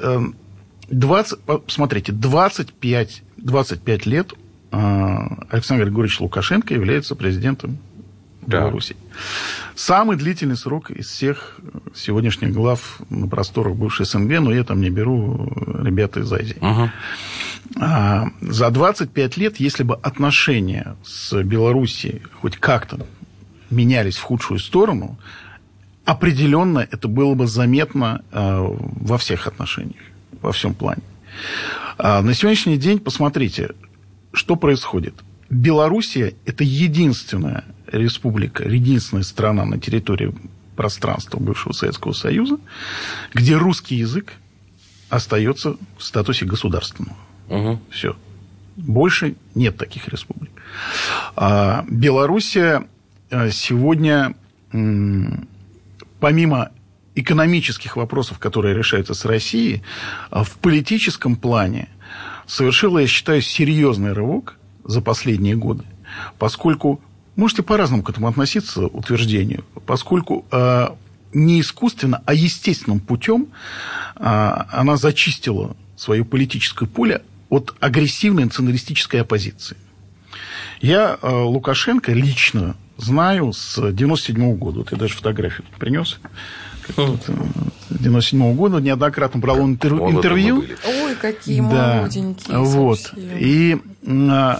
[0.91, 4.34] 20, э, смотрите, 25, 25 лет
[4.71, 4.77] э,
[5.49, 7.77] Александр Григорьевич Лукашенко является президентом
[8.41, 8.62] да.
[8.62, 8.95] Беларуси.
[9.75, 11.60] Самый длительный срок из всех
[11.93, 15.51] сегодняшних глав на просторах бывшей СНГ, но я там не беру
[15.84, 16.58] ребята из Азии.
[16.60, 16.89] Угу.
[17.80, 23.06] А, за 25 лет, если бы отношения с Белоруссией хоть как-то
[23.69, 25.17] менялись в худшую сторону,
[26.06, 30.01] определенно это было бы заметно а, во всех отношениях,
[30.41, 31.01] во всем плане.
[31.97, 33.71] А, на сегодняшний день посмотрите,
[34.34, 35.15] что происходит.
[35.49, 40.34] Белоруссия– это единственная республика, единственная страна на территории
[40.75, 42.58] пространства бывшего Советского Союза,
[43.34, 44.34] где русский язык
[45.10, 47.17] остается в статусе государственного.
[47.49, 47.82] Угу.
[47.91, 48.15] Все.
[48.77, 50.51] Больше нет таких республик.
[51.36, 52.88] А Белоруссия
[53.30, 54.34] э, сегодня,
[56.19, 56.71] помимо
[57.15, 59.84] экономических вопросов, которые решаются с Россией,
[60.30, 61.89] а в политическом плане
[62.47, 65.84] совершила, я считаю, серьезный рывок за последние годы,
[66.39, 67.02] поскольку
[67.36, 70.88] можете по-разному к этому относиться, утверждению, поскольку э,
[71.34, 73.47] не искусственно, а естественным путем
[74.15, 79.78] э, она зачистила свое политическое поле от агрессивной националистической оппозиции.
[80.82, 84.80] Я э, Лукашенко лично знаю с 97 года.
[84.80, 86.19] Вот я даже фотографию принес.
[86.96, 87.22] Тут,
[87.89, 89.94] 97 -го года неоднократно брал он интер...
[89.94, 90.63] интервью.
[91.04, 91.96] Ой, какие да.
[91.96, 92.58] молоденькие.
[92.58, 93.00] Вот.
[93.00, 93.38] Совсем.
[93.39, 94.60] И, а,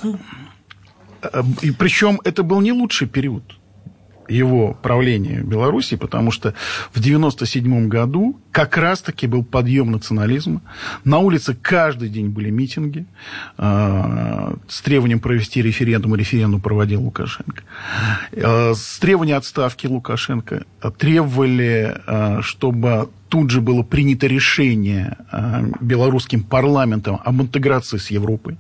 [1.62, 3.44] и причем это был не лучший период
[4.28, 6.54] его правления Беларуси, потому что
[6.92, 10.62] в 1997 году как раз-таки был подъем национализма.
[11.04, 13.06] На улице каждый день были митинги
[13.58, 17.64] э, с требованием провести референдум, и референдум проводил Лукашенко.
[18.32, 20.66] Э, с требованием отставки Лукашенко
[20.98, 25.16] требовали, э, чтобы тут же было принято решение
[25.80, 28.58] белорусским парламентом об интеграции с Европой.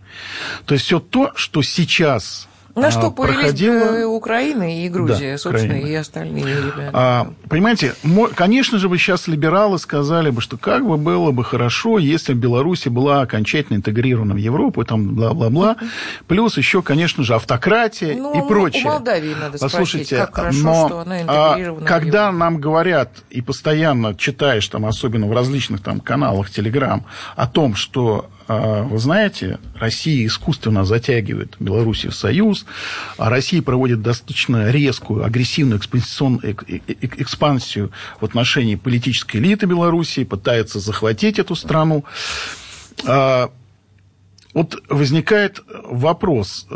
[0.65, 3.99] То есть все то, что сейчас на а, что проходила...
[3.99, 5.91] и Украина, и Грузия, да, собственно, Украина.
[5.91, 6.91] и остальные ребята.
[6.93, 7.93] А, понимаете,
[8.35, 12.87] конечно же, бы сейчас либералы сказали бы, что как бы было бы хорошо, если Беларусь
[12.87, 15.77] была окончательно интегрирована в Европу, и там бла-бла-бла.
[16.27, 18.83] Плюс еще, конечно же, автократия ну, и прочее.
[18.85, 22.57] У Молдавии надо Послушайте, спросить, как хорошо, но, что она а, интегрирована а, Когда нам
[22.59, 27.05] говорят, и постоянно читаешь, там, особенно в различных там, каналах Телеграм,
[27.35, 32.65] о том, что а, вы знаете, Россия искусственно затягивает Белоруссию в союз,
[33.17, 41.55] а Россия проводит достаточно резкую, агрессивную экспансию в отношении политической элиты Белоруссии, пытается захватить эту
[41.55, 42.05] страну.
[43.05, 43.51] А,
[44.53, 46.67] вот возникает вопрос.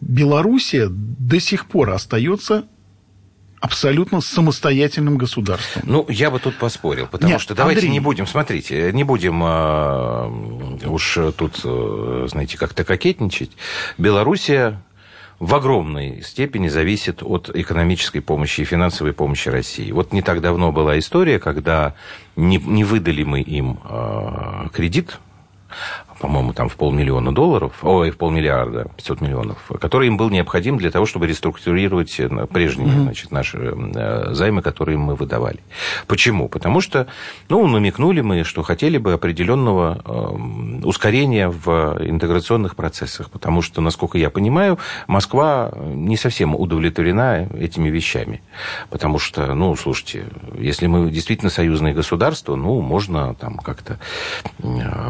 [0.00, 2.66] Белоруссия до сих пор остается
[3.66, 5.82] абсолютно самостоятельным государством.
[5.84, 7.92] Ну, я бы тут поспорил, потому Нет, что давайте Андрей...
[7.92, 13.50] не будем, смотрите, не будем э, уж тут, э, знаете, как-то кокетничать.
[13.98, 14.80] Белоруссия
[15.38, 19.90] в огромной степени зависит от экономической помощи и финансовой помощи России.
[19.90, 21.94] Вот не так давно была история, когда
[22.36, 25.18] не, не выдали мы им э, кредит
[26.18, 30.90] по-моему, там в полмиллиона долларов, ой, в полмиллиарда, 500 миллионов, который им был необходим для
[30.90, 33.02] того, чтобы реструктурировать э, прежние mm-hmm.
[33.02, 35.60] значит, наши э, займы, которые мы выдавали.
[36.06, 36.48] Почему?
[36.48, 37.06] Потому что,
[37.48, 44.18] ну, намекнули мы, что хотели бы определенного э, ускорения в интеграционных процессах, потому что, насколько
[44.18, 48.42] я понимаю, Москва не совсем удовлетворена этими вещами.
[48.90, 50.26] Потому что, ну, слушайте,
[50.58, 53.98] если мы действительно союзное государство, ну, можно там как-то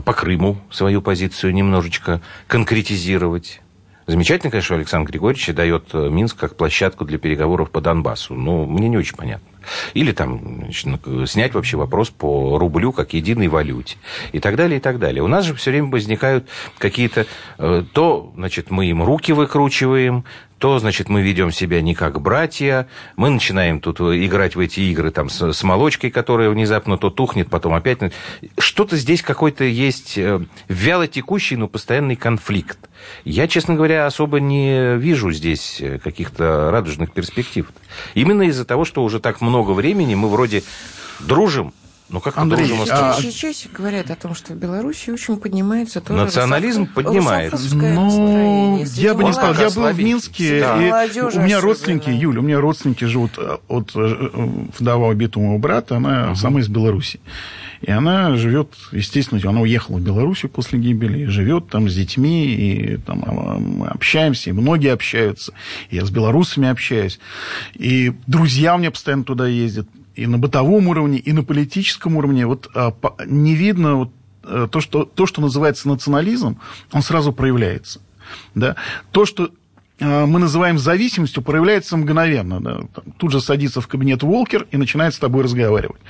[0.05, 0.57] по Крыму
[0.97, 3.61] свою позицию немножечко конкретизировать.
[4.07, 8.35] Замечательно, конечно, Александр Григорьевич дает э, Минск как площадку для переговоров по Донбассу.
[8.35, 9.47] Но мне не очень понятно.
[9.95, 13.97] Или там значит, ну, снять вообще вопрос по рублю как единой валюте.
[14.33, 15.23] И так далее, и так далее.
[15.23, 17.27] У нас же все время возникают какие-то...
[17.59, 20.25] Э, то, значит, мы им руки выкручиваем,
[20.59, 25.11] то, значит, мы ведем себя не как братья, мы начинаем тут играть в эти игры
[25.11, 27.99] там, с, с молочкой, которая внезапно то тухнет, потом опять...
[28.59, 32.79] Что-то здесь какой-то есть э, вяло текущий, но постоянный конфликт.
[33.25, 37.71] Я, честно говоря, особо не вижу здесь э, каких-то радужных перспектив.
[38.15, 40.63] Именно из-за того, что уже так много времени мы вроде
[41.21, 41.73] дружим,
[42.09, 43.17] ну, как Андрей, дружим а...
[43.21, 47.77] Чаще говорят о том, что в Беларуси очень поднимается тоже Национализм высоко, поднимается.
[47.77, 49.55] Ну, я бы не сказал.
[49.55, 51.05] Я был в Минске, да.
[51.05, 54.31] и у меня родственники, Юля, у меня родственники живут э, от э,
[54.79, 56.37] вдова убитого моего брата, она угу.
[56.37, 57.19] сама из Беларуси.
[57.83, 62.47] И она живет, естественно, она уехала в Белоруссию после гибели, и живет там с детьми,
[62.47, 65.53] и там а, мы общаемся, и многие общаются.
[65.91, 67.19] И я с белорусами общаюсь.
[67.75, 72.47] И друзья у меня постоянно туда ездят и на бытовом уровне, и на политическом уровне.
[72.47, 72.93] Вот а,
[73.27, 74.11] не видно вот,
[74.45, 76.59] э, то, что, то, что называется национализм,
[76.93, 78.01] он сразу проявляется.
[78.55, 78.77] Да?
[79.13, 79.51] То, что
[79.99, 82.61] мы называем зависимостью, проявляется мгновенно.
[82.61, 82.81] Да.
[83.17, 86.01] Тут же садится в кабинет Волкер и начинает с тобой разговаривать.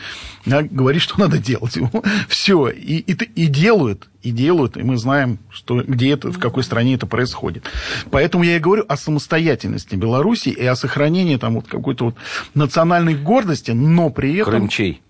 [0.44, 1.78] Да, говорит, что надо делать.
[2.28, 2.68] Все.
[2.68, 6.94] И, и, и делают, и делают, и мы знаем, что, где это, в какой стране
[6.94, 7.64] это происходит.
[8.10, 12.16] Поэтому я и говорю о самостоятельности Беларуси и о сохранении там вот какой-то вот
[12.54, 14.52] национальной гордости, но при этом...
[14.52, 15.02] Крым чей?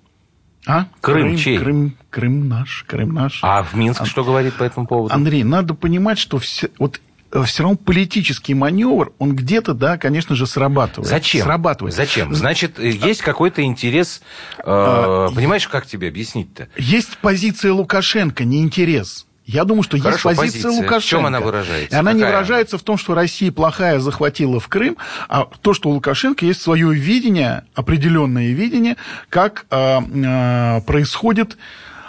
[0.67, 0.87] А?
[1.01, 1.59] Крым, Крым чей?
[1.59, 3.39] Крым, Крым наш, Крым наш.
[3.43, 5.15] А в Минск а, что говорит по этому поводу?
[5.15, 7.01] Андрей, надо понимать, что все, вот
[7.45, 11.09] все равно политический маневр, он где-то, да, конечно же, срабатывает.
[11.09, 11.43] Зачем?
[11.43, 11.95] Срабатывает.
[11.95, 12.35] Зачем?
[12.35, 14.23] Значит, э, есть какой-то интерес,
[14.59, 16.69] э, а, понимаешь, как тебе объяснить-то?
[16.77, 19.27] Есть позиция Лукашенко, не интерес.
[19.47, 21.01] Я думаю, что Хорошо, есть позиция, позиция Лукашенко.
[21.01, 21.99] В чем она выражается?
[21.99, 24.97] Она Какая не выражается в том, что Россия плохая захватила в Крым,
[25.29, 28.97] а то, что у Лукашенко есть свое видение, определенное видение,
[29.29, 31.57] как э, э, происходит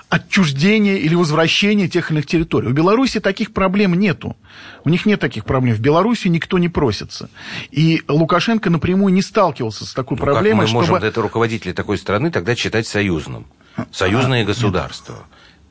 [0.10, 2.68] отчуждение или возвращение тех или иных территорий.
[2.68, 4.38] У Беларуси таких проблем нету.
[4.84, 5.76] У них нет таких проблем.
[5.76, 7.30] В Беларуси никто не просится.
[7.72, 10.66] И Лукашенко напрямую не сталкивался с такой ну, проблемой.
[10.66, 10.94] Как мы чтобы...
[10.94, 13.48] можем это руководители такой страны тогда считать союзным?
[13.92, 15.14] Союзное а, государство.
[15.14, 15.24] Нет.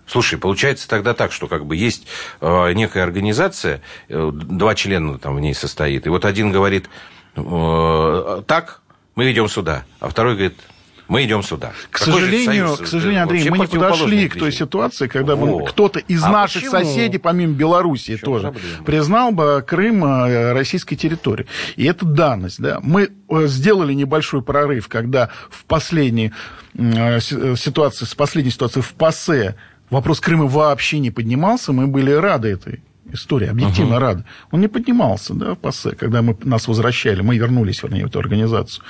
[0.06, 2.06] Слушай, получается тогда так, что как бы есть
[2.40, 6.88] э, некая организация, э, два члена там в ней состоит, и вот один говорит
[7.34, 8.82] э, так,
[9.16, 10.60] мы ведем сюда, а второй говорит
[11.08, 11.72] мы идем сюда.
[11.90, 16.00] К сожалению, союз, к сожалению, Андрей, мы не подошли к той ситуации, когда бы кто-то
[16.00, 16.84] из а наших почему?
[16.84, 18.84] соседей, помимо Белоруссии тоже, проблема?
[18.84, 21.48] признал бы Крым э, российской территорией.
[21.76, 22.60] И это данность.
[22.60, 22.80] Да?
[22.82, 26.32] Мы э, сделали небольшой прорыв, когда в последней
[26.74, 29.54] э, ситуации, с последней ситуацией в ПАСЕ
[29.90, 33.98] вопрос Крыма вообще не поднимался, мы были рады этой истории, объективно uh-huh.
[33.98, 34.24] рады.
[34.50, 38.18] Он не поднимался, да, в ПАСЕ, когда мы нас возвращали, мы вернулись, вернее, в эту
[38.18, 38.84] организацию.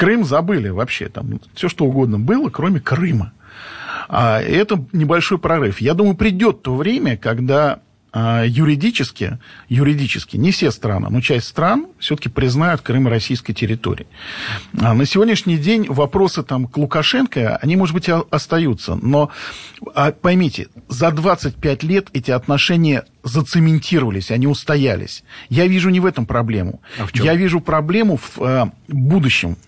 [0.00, 1.10] Крым забыли вообще.
[1.10, 3.34] Там все что угодно было, кроме Крыма.
[4.08, 5.82] А это небольшой прорыв.
[5.82, 7.80] Я думаю, придет то время, когда
[8.12, 14.08] а, юридически, юридически не все страны, но часть стран все-таки признают Крым российской территорией.
[14.80, 19.30] А на сегодняшний день вопросы там к Лукашенко, они, может быть, остаются, но
[19.94, 25.24] а, поймите, за 25 лет эти отношения зацементировались, они устоялись.
[25.50, 26.80] Я вижу не в этом проблему.
[26.98, 27.26] А в чем?
[27.26, 29.58] Я вижу проблему в будущем,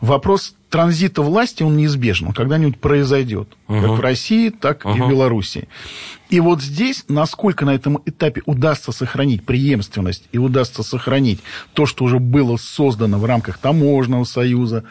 [0.00, 3.48] Вопрос транзита власти, он неизбежен, он когда-нибудь произойдет.
[3.68, 3.80] Угу.
[3.80, 4.96] Как в России, так угу.
[4.96, 5.68] и в Беларуси.
[6.28, 11.40] И вот здесь, насколько на этом этапе удастся сохранить преемственность и удастся сохранить
[11.72, 14.82] то, что уже было создано в рамках таможенного союза,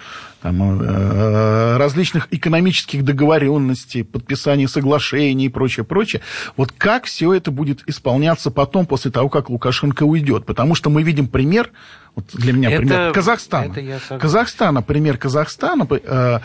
[0.42, 6.22] там, э, различных экономических договоренностей, подписания соглашений и прочее, прочее.
[6.56, 10.46] Вот как все это будет исполняться потом, после того, как Лукашенко уйдет?
[10.46, 11.72] Потому что мы видим пример,
[12.16, 13.74] вот для меня это, пример Казахстана.
[13.74, 16.40] Это Казахстана, пример Казахстана, э,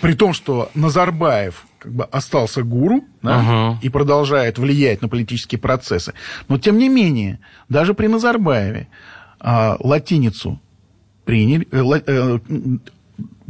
[0.00, 3.78] при том, что Назарбаев как бы остался гуру да, угу.
[3.82, 6.14] и продолжает влиять на политические процессы.
[6.48, 8.88] Но, тем не менее, даже при Назарбаеве
[9.40, 10.60] э, латиницу
[11.24, 12.38] приняли, э, э,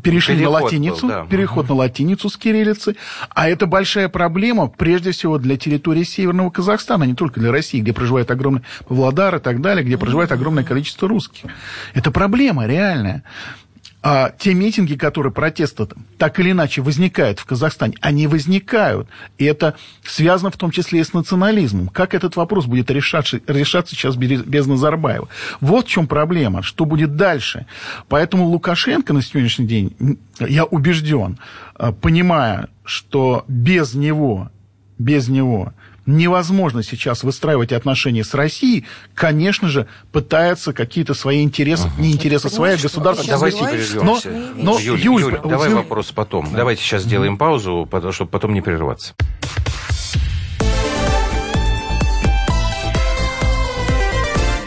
[0.02, 1.26] перешли переход на латиницу, был, да.
[1.26, 2.96] переход на латиницу с кириллицы,
[3.30, 7.92] а это большая проблема, прежде всего, для территории Северного Казахстана, не только для России, где
[7.92, 11.50] проживает огромный Павлодар и так далее, где проживает огромное количество русских.
[11.94, 13.24] Это проблема реальная
[14.06, 15.88] а те митинги, которые протесты
[16.18, 19.08] так или иначе возникают в Казахстане, они возникают.
[19.38, 21.88] И это связано в том числе и с национализмом.
[21.88, 25.30] Как этот вопрос будет решаться, решаться сейчас без Назарбаева?
[25.62, 26.62] Вот в чем проблема.
[26.62, 27.64] Что будет дальше?
[28.08, 31.38] Поэтому Лукашенко на сегодняшний день, я убежден,
[31.74, 34.50] а, понимая, что без него,
[34.98, 35.72] без него
[36.06, 42.02] невозможно сейчас выстраивать отношения с Россией, конечно же, пытается какие-то свои интересы, угу.
[42.02, 43.26] не интересы свои, а государства.
[43.28, 44.30] Давайте прервемся.
[44.30, 46.50] Но, но, Юль, Юль, Юль давай вот, вопрос потом.
[46.50, 46.58] Да.
[46.58, 49.14] Давайте сейчас сделаем паузу, чтобы потом не прерываться.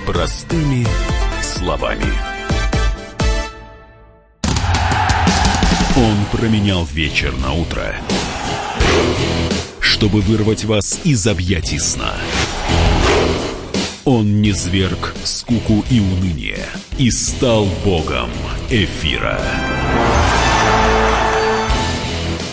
[0.05, 0.87] Простыми
[1.41, 2.05] словами.
[5.97, 7.95] Он променял вечер на утро
[9.97, 12.13] чтобы вырвать вас из объятий сна.
[14.05, 16.59] Он не зверг скуку и уныние
[16.99, 18.29] и стал богом
[18.69, 19.41] эфира.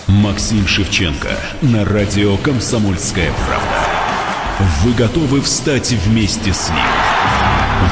[0.07, 4.73] Максим Шевченко на радио «Комсомольская правда».
[4.83, 6.79] Вы готовы встать вместе с ним?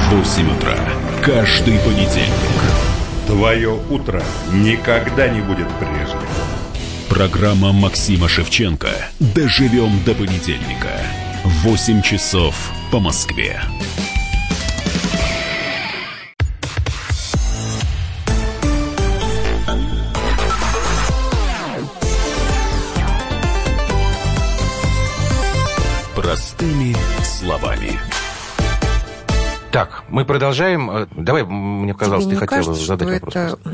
[0.08, 0.78] В 8 утра
[1.22, 2.62] каждый понедельник.
[3.26, 6.61] Твое утро никогда не будет прежним.
[7.12, 8.88] Программа Максима Шевченко.
[9.20, 10.98] Доживем до понедельника.
[11.44, 13.60] 8 часов по Москве.
[26.16, 28.00] Простыми словами.
[29.70, 30.90] Так, мы продолжаем.
[30.90, 33.34] Э, давай, мне казалось, Тебе ты хотела кажется, задать что вопрос.
[33.34, 33.70] Это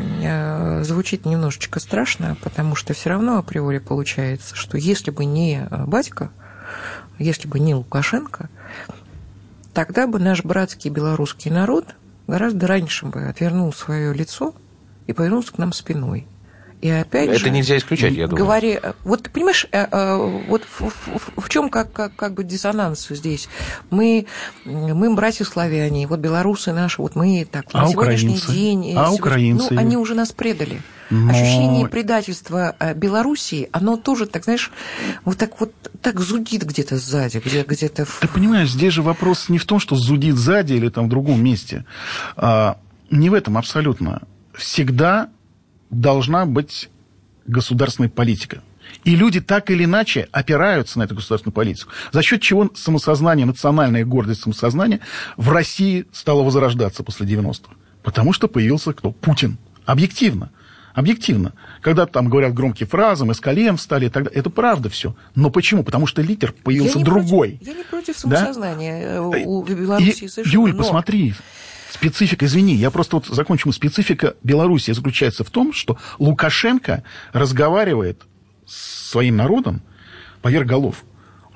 [0.85, 6.31] звучит немножечко страшно, потому что все равно априори получается, что если бы не э, батька,
[7.19, 8.49] если бы не Лукашенко,
[9.75, 11.87] тогда бы наш братский белорусский народ
[12.27, 14.55] гораздо раньше бы отвернул свое лицо
[15.07, 16.27] и повернулся к нам спиной.
[16.81, 18.45] И опять это же, нельзя исключать, я думаю.
[18.45, 22.45] Говори, вот ты понимаешь, э, э, вот в, в, в чем как, как, как бы
[22.45, 23.49] диссонанс здесь?
[23.91, 24.27] Мы,
[24.65, 28.23] мы братья славяне, вот белорусы наши, вот мы так а на украинцы?
[28.23, 29.75] сегодняшний день, а украинцы?
[29.75, 30.81] ну, они уже нас предали.
[31.11, 31.31] Но...
[31.31, 34.71] Ощущение предательства э, Белоруссии, оно тоже, так знаешь,
[35.25, 38.05] вот так вот так зудит где-то сзади, где, где-то.
[38.05, 38.21] В...
[38.21, 41.43] Ты понимаешь, здесь же вопрос не в том, что зудит сзади или там в другом
[41.43, 41.85] месте.
[42.37, 42.79] А,
[43.11, 44.23] не в этом абсолютно.
[44.55, 45.31] Всегда
[45.91, 46.91] должна быть
[47.47, 48.63] государственная политика.
[49.05, 51.91] И люди так или иначе опираются на эту государственную политику.
[52.13, 55.01] За счет чего самосознание, национальная гордость самосознания
[55.37, 57.75] в России стало возрождаться после 90-х.
[58.03, 59.13] Потому что появился кто?
[59.13, 59.59] Путин.
[59.85, 60.51] Объективно.
[60.95, 61.53] Объективно.
[61.81, 64.41] Когда там говорят громкие фразы, мы с колен встали и так далее.
[64.41, 65.15] Это правда все.
[65.35, 65.85] Но почему?
[65.85, 67.51] Потому что лидер появился я другой.
[67.51, 69.23] Против, я не против самосознания да?
[69.23, 70.53] у Беларуси и, совершенно.
[70.53, 70.79] Юль, но...
[70.79, 71.35] посмотри,
[71.91, 73.73] Специфика, извини, я просто вот закончу.
[73.73, 78.23] Специфика Беларуси заключается в том, что Лукашенко разговаривает
[78.67, 79.83] с своим народом
[80.43, 81.05] поверх голов.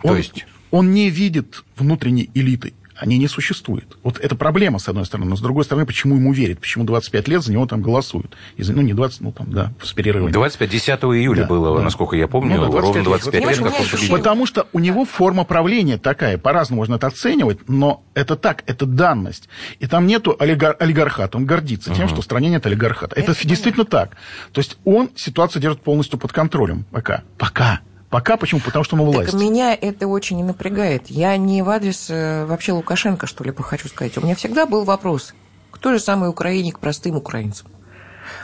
[0.02, 0.46] Он, То есть?
[0.70, 2.72] Он не видит внутренней элиты
[3.02, 3.98] они не существуют.
[4.04, 5.28] Вот это проблема, с одной стороны.
[5.28, 6.60] Но с другой стороны, почему ему верят?
[6.60, 8.36] Почему 25 лет за него там голосуют?
[8.56, 10.30] Из, ну, не 20, ну, там, да, с перерывами.
[10.30, 11.82] 25, 10 июля да, было, да.
[11.82, 14.08] насколько я помню, ну, да, 25 ровно 25 лет, лет как он.
[14.08, 18.86] Потому что у него форма правления такая, по-разному можно это оценивать, но это так, это
[18.86, 19.48] данность.
[19.80, 23.16] И там нету олигар- олигархата, он гордится тем, что в стране нет олигархата.
[23.16, 24.16] Это, это действительно так.
[24.52, 27.24] То есть он ситуацию держит полностью под контролем пока.
[27.36, 27.80] Пока.
[28.12, 28.60] Пока почему?
[28.60, 29.30] Потому что он у власти.
[29.30, 31.06] Так меня это очень и напрягает.
[31.06, 34.18] Я не в адрес э, вообще Лукашенко что-либо хочу сказать.
[34.18, 35.32] У меня всегда был вопрос,
[35.70, 37.68] кто же самый украиник простым украинцам?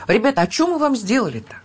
[0.07, 1.57] Ребята, а что мы вам сделали-то?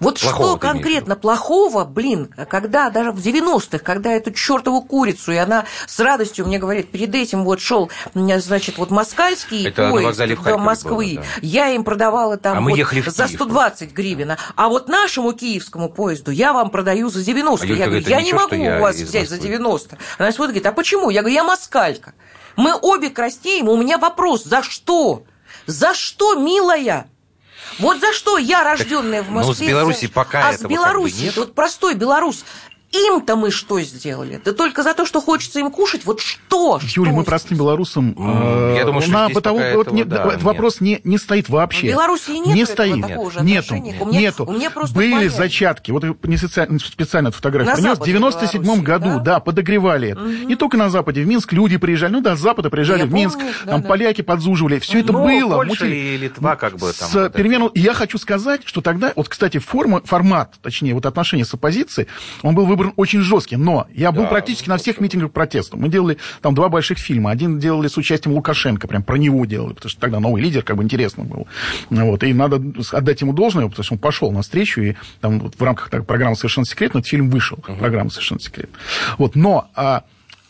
[0.00, 5.36] Вот Плохого что конкретно плохого, блин, когда даже в 90-х, когда эту чертову курицу, и
[5.36, 10.56] она с радостью мне говорит, перед этим вот шел, значит, вот москальский Это поезд до
[10.58, 11.28] Москвы, было, да.
[11.42, 13.36] я им продавала там А вот за Киев.
[13.36, 17.66] 120 гривен, а вот нашему киевскому поезду я вам продаю за 90.
[17.66, 19.98] А я говорю, я «А не могу я у вас взять за Москвы?» 90.
[20.18, 21.10] Она смотрит, говорит, а почему?
[21.10, 22.14] Я говорю, я москалька.
[22.56, 25.24] Мы обе краснеем, у меня вопрос, за что?
[25.66, 27.06] За что, милая?
[27.78, 29.68] Вот за что я, рожденная в ну, с Москве...
[29.68, 31.36] Беларуси пока А с этого как бы Беларуси, нет.
[31.36, 32.44] вот простой белорус,
[32.92, 34.40] им-то мы что сделали?
[34.44, 36.78] Да только за то, что хочется им кушать, вот что?
[36.82, 38.14] Юль, что мы простым белорусам...
[38.18, 40.80] М, я э, думаю, что на здесь бытовом- пока вот этого, не- да, этот вопрос
[40.80, 41.86] не, не стоит вообще.
[41.88, 43.00] В Белоруссии нет не стоит.
[43.00, 43.96] такого же нету, отношения.
[44.00, 44.44] У меня- нету.
[44.44, 45.36] у меня просто Были понятно.
[45.38, 45.90] зачатки.
[45.92, 47.90] Вот не специально, специально эту фотографию На принес.
[47.90, 49.18] В Западе 97 Беларуси, году, да?
[49.20, 49.40] да?
[49.40, 50.20] подогревали это.
[50.20, 52.12] Не только на Западе, в Минск люди приезжали.
[52.12, 53.38] Ну да, с Запада приезжали Я в Минск.
[53.38, 53.88] помню, там да.
[53.88, 54.78] поляки подзуживали.
[54.80, 55.54] Все это Ну, было.
[55.56, 57.08] Польша и Литва как бы там.
[57.08, 57.70] С перемену...
[57.74, 62.08] Я хочу сказать, что тогда, вот, кстати, форма, формат, точнее, вот отношения с оппозицией,
[62.42, 63.56] он был выбран очень жесткий.
[63.56, 65.76] Но я был Да, практически на всех митингах протеста.
[65.76, 67.30] Мы делали там два больших фильма.
[67.30, 70.76] Один делали с участием Лукашенко, прям про него делали, потому что тогда новый лидер, как
[70.76, 71.46] бы интересно было.
[71.90, 72.62] Вот, и надо
[72.92, 76.36] отдать ему должное, потому что он пошел навстречу, и там вот в рамках так, программы
[76.36, 78.78] «Совершенно секретно» этот фильм вышел, программа «Совершенно секретно».
[79.18, 80.04] Вот, но а,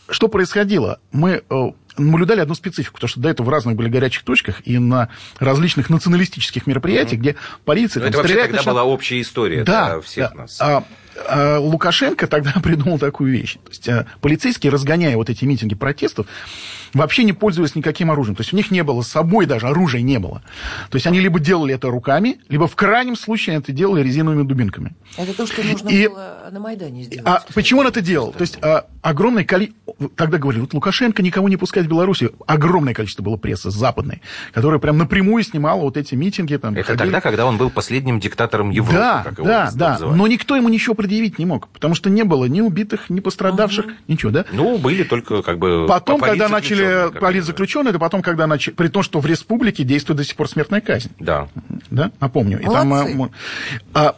[0.09, 0.99] что происходило?
[1.13, 4.79] Мы э, наблюдали одну специфику, потому что до этого в разных были горячих точках и
[4.79, 5.09] на
[5.39, 9.93] различных националистических мероприятиях, где полиция Ну, там, это вообще тогда начала- была общая история да,
[9.95, 10.37] для всех да.
[10.37, 10.61] нас.
[10.61, 10.85] А,
[11.59, 13.55] Лукашенко тогда придумал такую вещь.
[13.65, 16.27] То есть а, полицейские, разгоняя вот эти митинги протестов,
[16.95, 18.35] вообще не пользовались никаким оружием.
[18.37, 20.43] То есть у них не было с собой даже оружия не было.
[20.91, 24.95] То есть они либо делали это руками, либо в крайнем случае это делали резиновыми дубинками.
[25.17, 27.27] Это то, что нужно И- было на Майдане сделать.
[27.27, 28.33] А почему он это делал?
[28.33, 29.79] То есть а, огромное количество...
[30.17, 32.31] Тогда говорили, вот Лукашенко никого не пускает в Беларуси.
[32.47, 36.57] Огромное количество было прессы западной, которая прям напрямую снимала вот эти митинги.
[36.57, 36.99] Там, Это ходили.
[37.05, 39.93] тогда, когда он был последним диктатором Европы, Да, как его да, да.
[39.93, 40.17] называли.
[40.17, 43.87] Но никто ему ничего предъявить не мог, потому что не было ни убитых, ни пострадавших,
[44.07, 44.45] ничего, да?
[44.53, 45.87] Ну, были только как бы...
[45.89, 48.75] Потом, по- когда начали политзаключенные, это потом, когда начали...
[48.75, 51.11] При том, что в республике действует до сих пор смертная казнь.
[51.19, 51.49] Да.
[51.91, 52.61] Да, напомню.
[52.61, 53.13] И Молодцы.
[53.13, 53.31] а, мо-
[53.93, 54.17] а,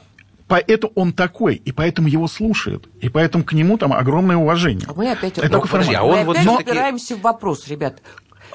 [0.48, 4.86] поэтому он такой, и поэтому его слушают, и поэтому к нему там огромное уважение.
[4.86, 8.02] А мы опять, Это ну, подожди, а он мы вот опять упираемся в вопрос, ребят.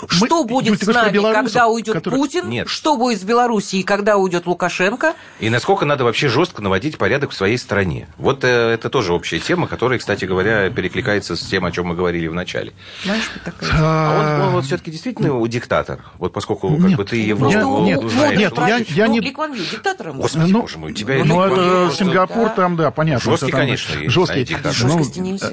[0.02, 2.50] Мы- Что будет с нами, когда уйдет которые- Путин?
[2.50, 2.68] Нет.
[2.70, 5.14] Что будет с Белоруссией, когда уйдет Лукашенко?
[5.40, 8.08] И насколько надо вообще жестко наводить порядок в своей стране.
[8.18, 11.96] Вот э, это тоже общая тема, которая, кстати говоря, перекликается с тем, о чем мы
[11.96, 12.74] говорили в начале.
[13.04, 13.70] Знаешь, вот такая...
[13.74, 17.62] А он, он вот все-таки действительно диктатор, вот поскольку как Нет, бы ты его я-
[17.62, 18.38] ну, нет, знаешь.
[18.40, 20.18] нет, я- я ну, не- Ли Куан Ю диктатором.
[20.18, 22.54] Господи, Ну, боже мой, у тебя Ну, это Сингапур, Да.
[22.54, 23.32] там, да, понятно.
[23.32, 24.46] Жесткий, конечно, Жесткий.
[24.46, 25.50] Жесткости Ну, нельзя.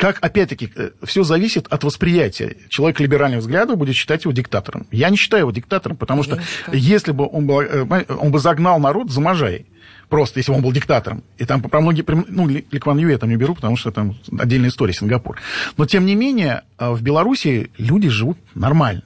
[0.00, 0.72] Как, опять-таки,
[1.02, 2.56] все зависит от восприятия.
[2.70, 4.86] Человек либеральных взглядов будет считать его диктатором.
[4.90, 6.40] Я не считаю его диктатором, потому что
[6.72, 9.66] если бы он, был, э, он бы загнал народ за Можай,
[10.08, 11.22] просто если бы он был диктатором.
[11.36, 12.02] И там про многие...
[12.28, 15.36] Ну, Ли Ли Куан Ю я там не беру, потому что там отдельная история, Сингапур.
[15.76, 19.02] Но, тем не менее, э, в Беларуси люди живут нормально.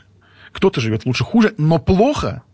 [0.52, 2.44] Кто-то живет лучше, хуже, но плохо...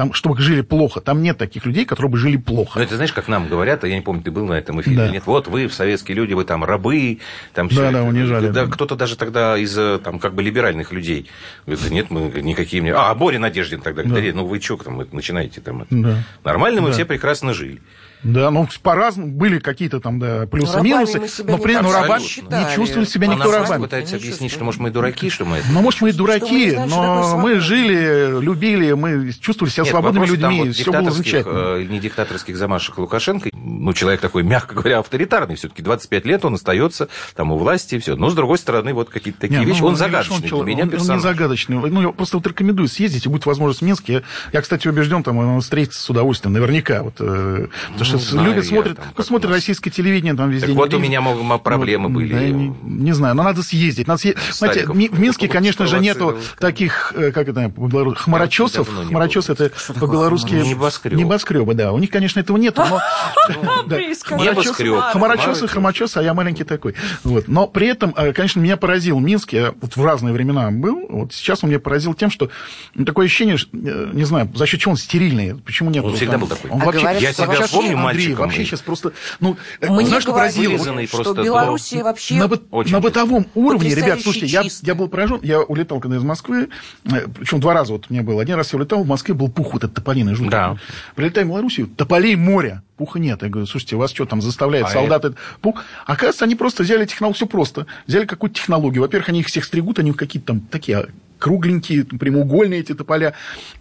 [0.00, 2.78] Там, чтобы жили плохо, там нет таких людей, которые бы жили плохо.
[2.78, 4.96] Ну, это знаешь, как нам говорят, а я не помню, ты был на этом эфире
[4.96, 5.04] Да.
[5.04, 7.18] или нет, вот вы, советские люди, вы там рабы,
[7.52, 10.90] там всё Да, да, унижали, Да, кто-то даже тогда из э, там как бы либеральных
[10.92, 11.28] людей
[11.66, 12.94] говорит, да нет, мы никакие мне...
[12.94, 15.82] А, Боря Надеждин тогда говорит, да, ну вы что там начинаете там...
[15.82, 16.24] это?» Да.
[16.44, 16.94] Нормально мы Да.
[16.94, 17.82] все прекрасно жили.
[18.22, 22.64] Да, ну, по-разному, были какие-то там, да, плюсы-минусы, себя но при этом рабами считали.
[22.68, 23.82] не чувствовали себя никто нам рабами.
[23.82, 25.66] пытаются Не объяснить, что, может, мы дураки, что мы это...
[25.72, 30.24] Ну, может, мы и дураки, знаем, но мы жили, любили, мы чувствовали себя Нет, свободными
[30.26, 31.58] вопрос там людьми, вот все было диктаторских, замечательно.
[31.78, 36.54] э, не диктаторских замашек Лукашенко, ну, человек такой, мягко говоря, авторитарный, все-таки 25 лет он
[36.54, 38.16] остается там у власти и все.
[38.16, 40.82] Но, с другой стороны, вот какие-то такие Не, вещи, ну, он загадочный для человек- меня
[40.82, 41.22] он, он не персонаж.
[41.22, 41.76] загадочный.
[41.90, 44.12] Ну, я просто вот рекомендую съездить, и будет возможность в Минске.
[44.12, 47.02] Я, я, кстати, убежден, там он встретится с удовольствием, наверняка.
[47.02, 49.58] Вот, э, потому что Ну, знаю любят, смотрят, там, ну, смотрят нас.
[49.58, 50.66] российское телевидение, там везде.
[50.68, 51.20] Так вот у меня
[51.58, 52.32] проблемы Вот, были.
[52.32, 54.06] да, не, не знаю, но надо съездить.
[54.06, 54.42] Надо съездить.
[54.52, 57.72] Знаете, в Ми- в Минске, конечно же, нету таких, э, как это,
[58.16, 58.88] хмарочесов.
[58.88, 60.50] Хмарочес это по-белорусски...
[60.50, 60.68] хмарочес?
[60.70, 61.18] Небоскреб.
[61.18, 61.92] Небоскребы, да.
[61.92, 62.56] У них, конечно, этого.
[63.86, 64.94] Небоскреб.
[65.12, 65.70] Хмарочесы, Хмарочес.
[65.70, 66.94] хмарочесы, а я маленький такой.
[67.24, 67.48] Вот.
[67.48, 69.52] Но при этом, э, конечно, меня поразил Минск.
[69.52, 71.06] Я вот в разные времена был.
[71.08, 72.50] Вот сейчас он меня поразил тем, что
[72.94, 75.54] ну, такое ощущение, что, э, не знаю, за счет чего он стерильный.
[75.56, 76.04] Почему нет?
[76.04, 76.70] Он всегда был такой.
[76.70, 78.44] Он А вообще, Я себя помню Андрей, мальчиком.
[78.46, 79.12] вообще сейчас просто...
[79.40, 80.72] Ну, э, Мне знаешь, что поразило?
[80.72, 82.34] Вырезанный что просто до- Белоруссия вообще...
[82.34, 86.16] На, быт- Очень на бытовом уровне, ребят, слушайте, я, я был поражен, я улетал когда
[86.16, 86.68] из Москвы,
[87.04, 88.42] причем два раза вот мне было.
[88.42, 90.50] Один раз я улетал, в Москве был пух вот этот тополиный жуткий.
[90.50, 90.76] Да.
[91.14, 93.42] Прилетаем в Белоруссию, тополей море, пуха нет.
[93.42, 95.82] Я говорю, слушайте, вас что там заставляет А солдаты пух?
[96.06, 97.86] Оказывается, они просто взяли технологию, все просто.
[98.06, 99.02] Взяли какую-то технологию.
[99.02, 101.06] Во-первых, они их всех стригут, они какие-то там такие
[101.38, 103.32] кругленькие, прямоугольные эти тополя.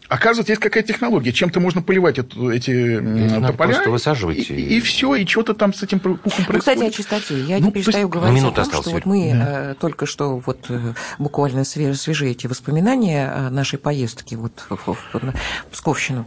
[0.10, 1.32] Оказывается, есть какая-то технология.
[1.32, 3.74] Чем-то можно поливать эту- эти надо тополя.
[3.74, 6.50] просто высаживать И, и- и, все, и что-то там с этим пухом происходит.
[6.54, 7.40] Ну, кстати, о чистоте.
[7.40, 10.08] Я Ну, не есть- перестаю Ну, говорить минута о том, что вот мы э, только
[10.08, 15.34] что вот э, буквально све- свежие эти воспоминания о нашей поездке вот в, в- в
[15.72, 16.26] Псковщину.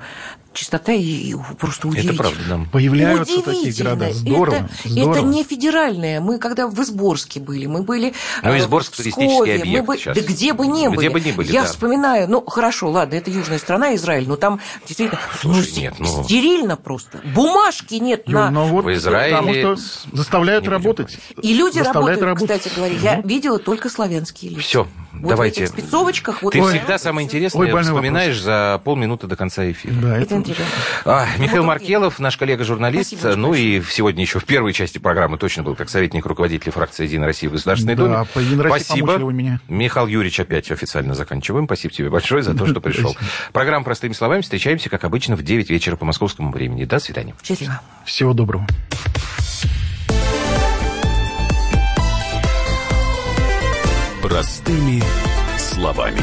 [0.55, 2.19] Чистота и, просто Это удивительно.
[2.19, 2.61] правда, да.
[2.71, 4.13] Появляются такие города.
[4.13, 4.55] Здорово.
[4.57, 5.17] Это, здорово.
[5.17, 6.21] это не федеральное.
[6.21, 9.97] Мы когда в Изборске были, мы были Ну, Изборск в туристический Пскове, объект мы бы-
[9.99, 10.17] сейчас.
[10.17, 11.09] Да где бы ни Где были.
[11.09, 11.69] бы ни были, Я да.
[11.69, 15.95] вспоминаю, ну, хорошо, ладно, это южная страна, Израиль, но там действительно ну, Слушай, сте- нет,
[15.99, 17.21] ну- стерильно просто.
[17.35, 18.51] Бумажки нет Юль, на...
[18.51, 19.77] ну вот В Израиле Потому что
[20.17, 21.19] заставляют не работать.
[21.43, 22.61] И люди Заставляют работают, работать.
[22.61, 22.95] кстати говоря.
[23.17, 24.63] Я видела только славянские лица.
[24.63, 25.61] Все, Вот давайте.
[25.61, 26.43] в этих спецовочках.
[26.43, 29.95] Вот Ты вот всегда это самое интересное Ой, вспоминаешь за полминуты до конца эфира.
[29.95, 30.35] Да, Это
[31.05, 35.63] А, Михаил Маркелов, наш коллега-журналист, Спасибо ну и сегодня еще в первой части программы точно
[35.63, 38.63] был как советник руководителя фракции «Единая Россия» в Государственной Да, Думе.
[38.63, 39.13] по Спасибо.
[39.13, 39.61] вы меня.
[39.69, 41.67] Михаил Юрьевич опять официально заканчиваем.
[41.67, 43.17] Спасибо тебе большое за то, что пришел.
[43.53, 44.43] Программа «Простыми словами».
[44.43, 46.85] Встречаемся, как обычно, в 9 вечера по московскому времени.
[46.85, 47.35] До свидания.
[47.43, 47.81] Счастливо.
[48.05, 48.67] Всего доброго.
[54.23, 55.03] Простыми
[55.59, 56.23] словами.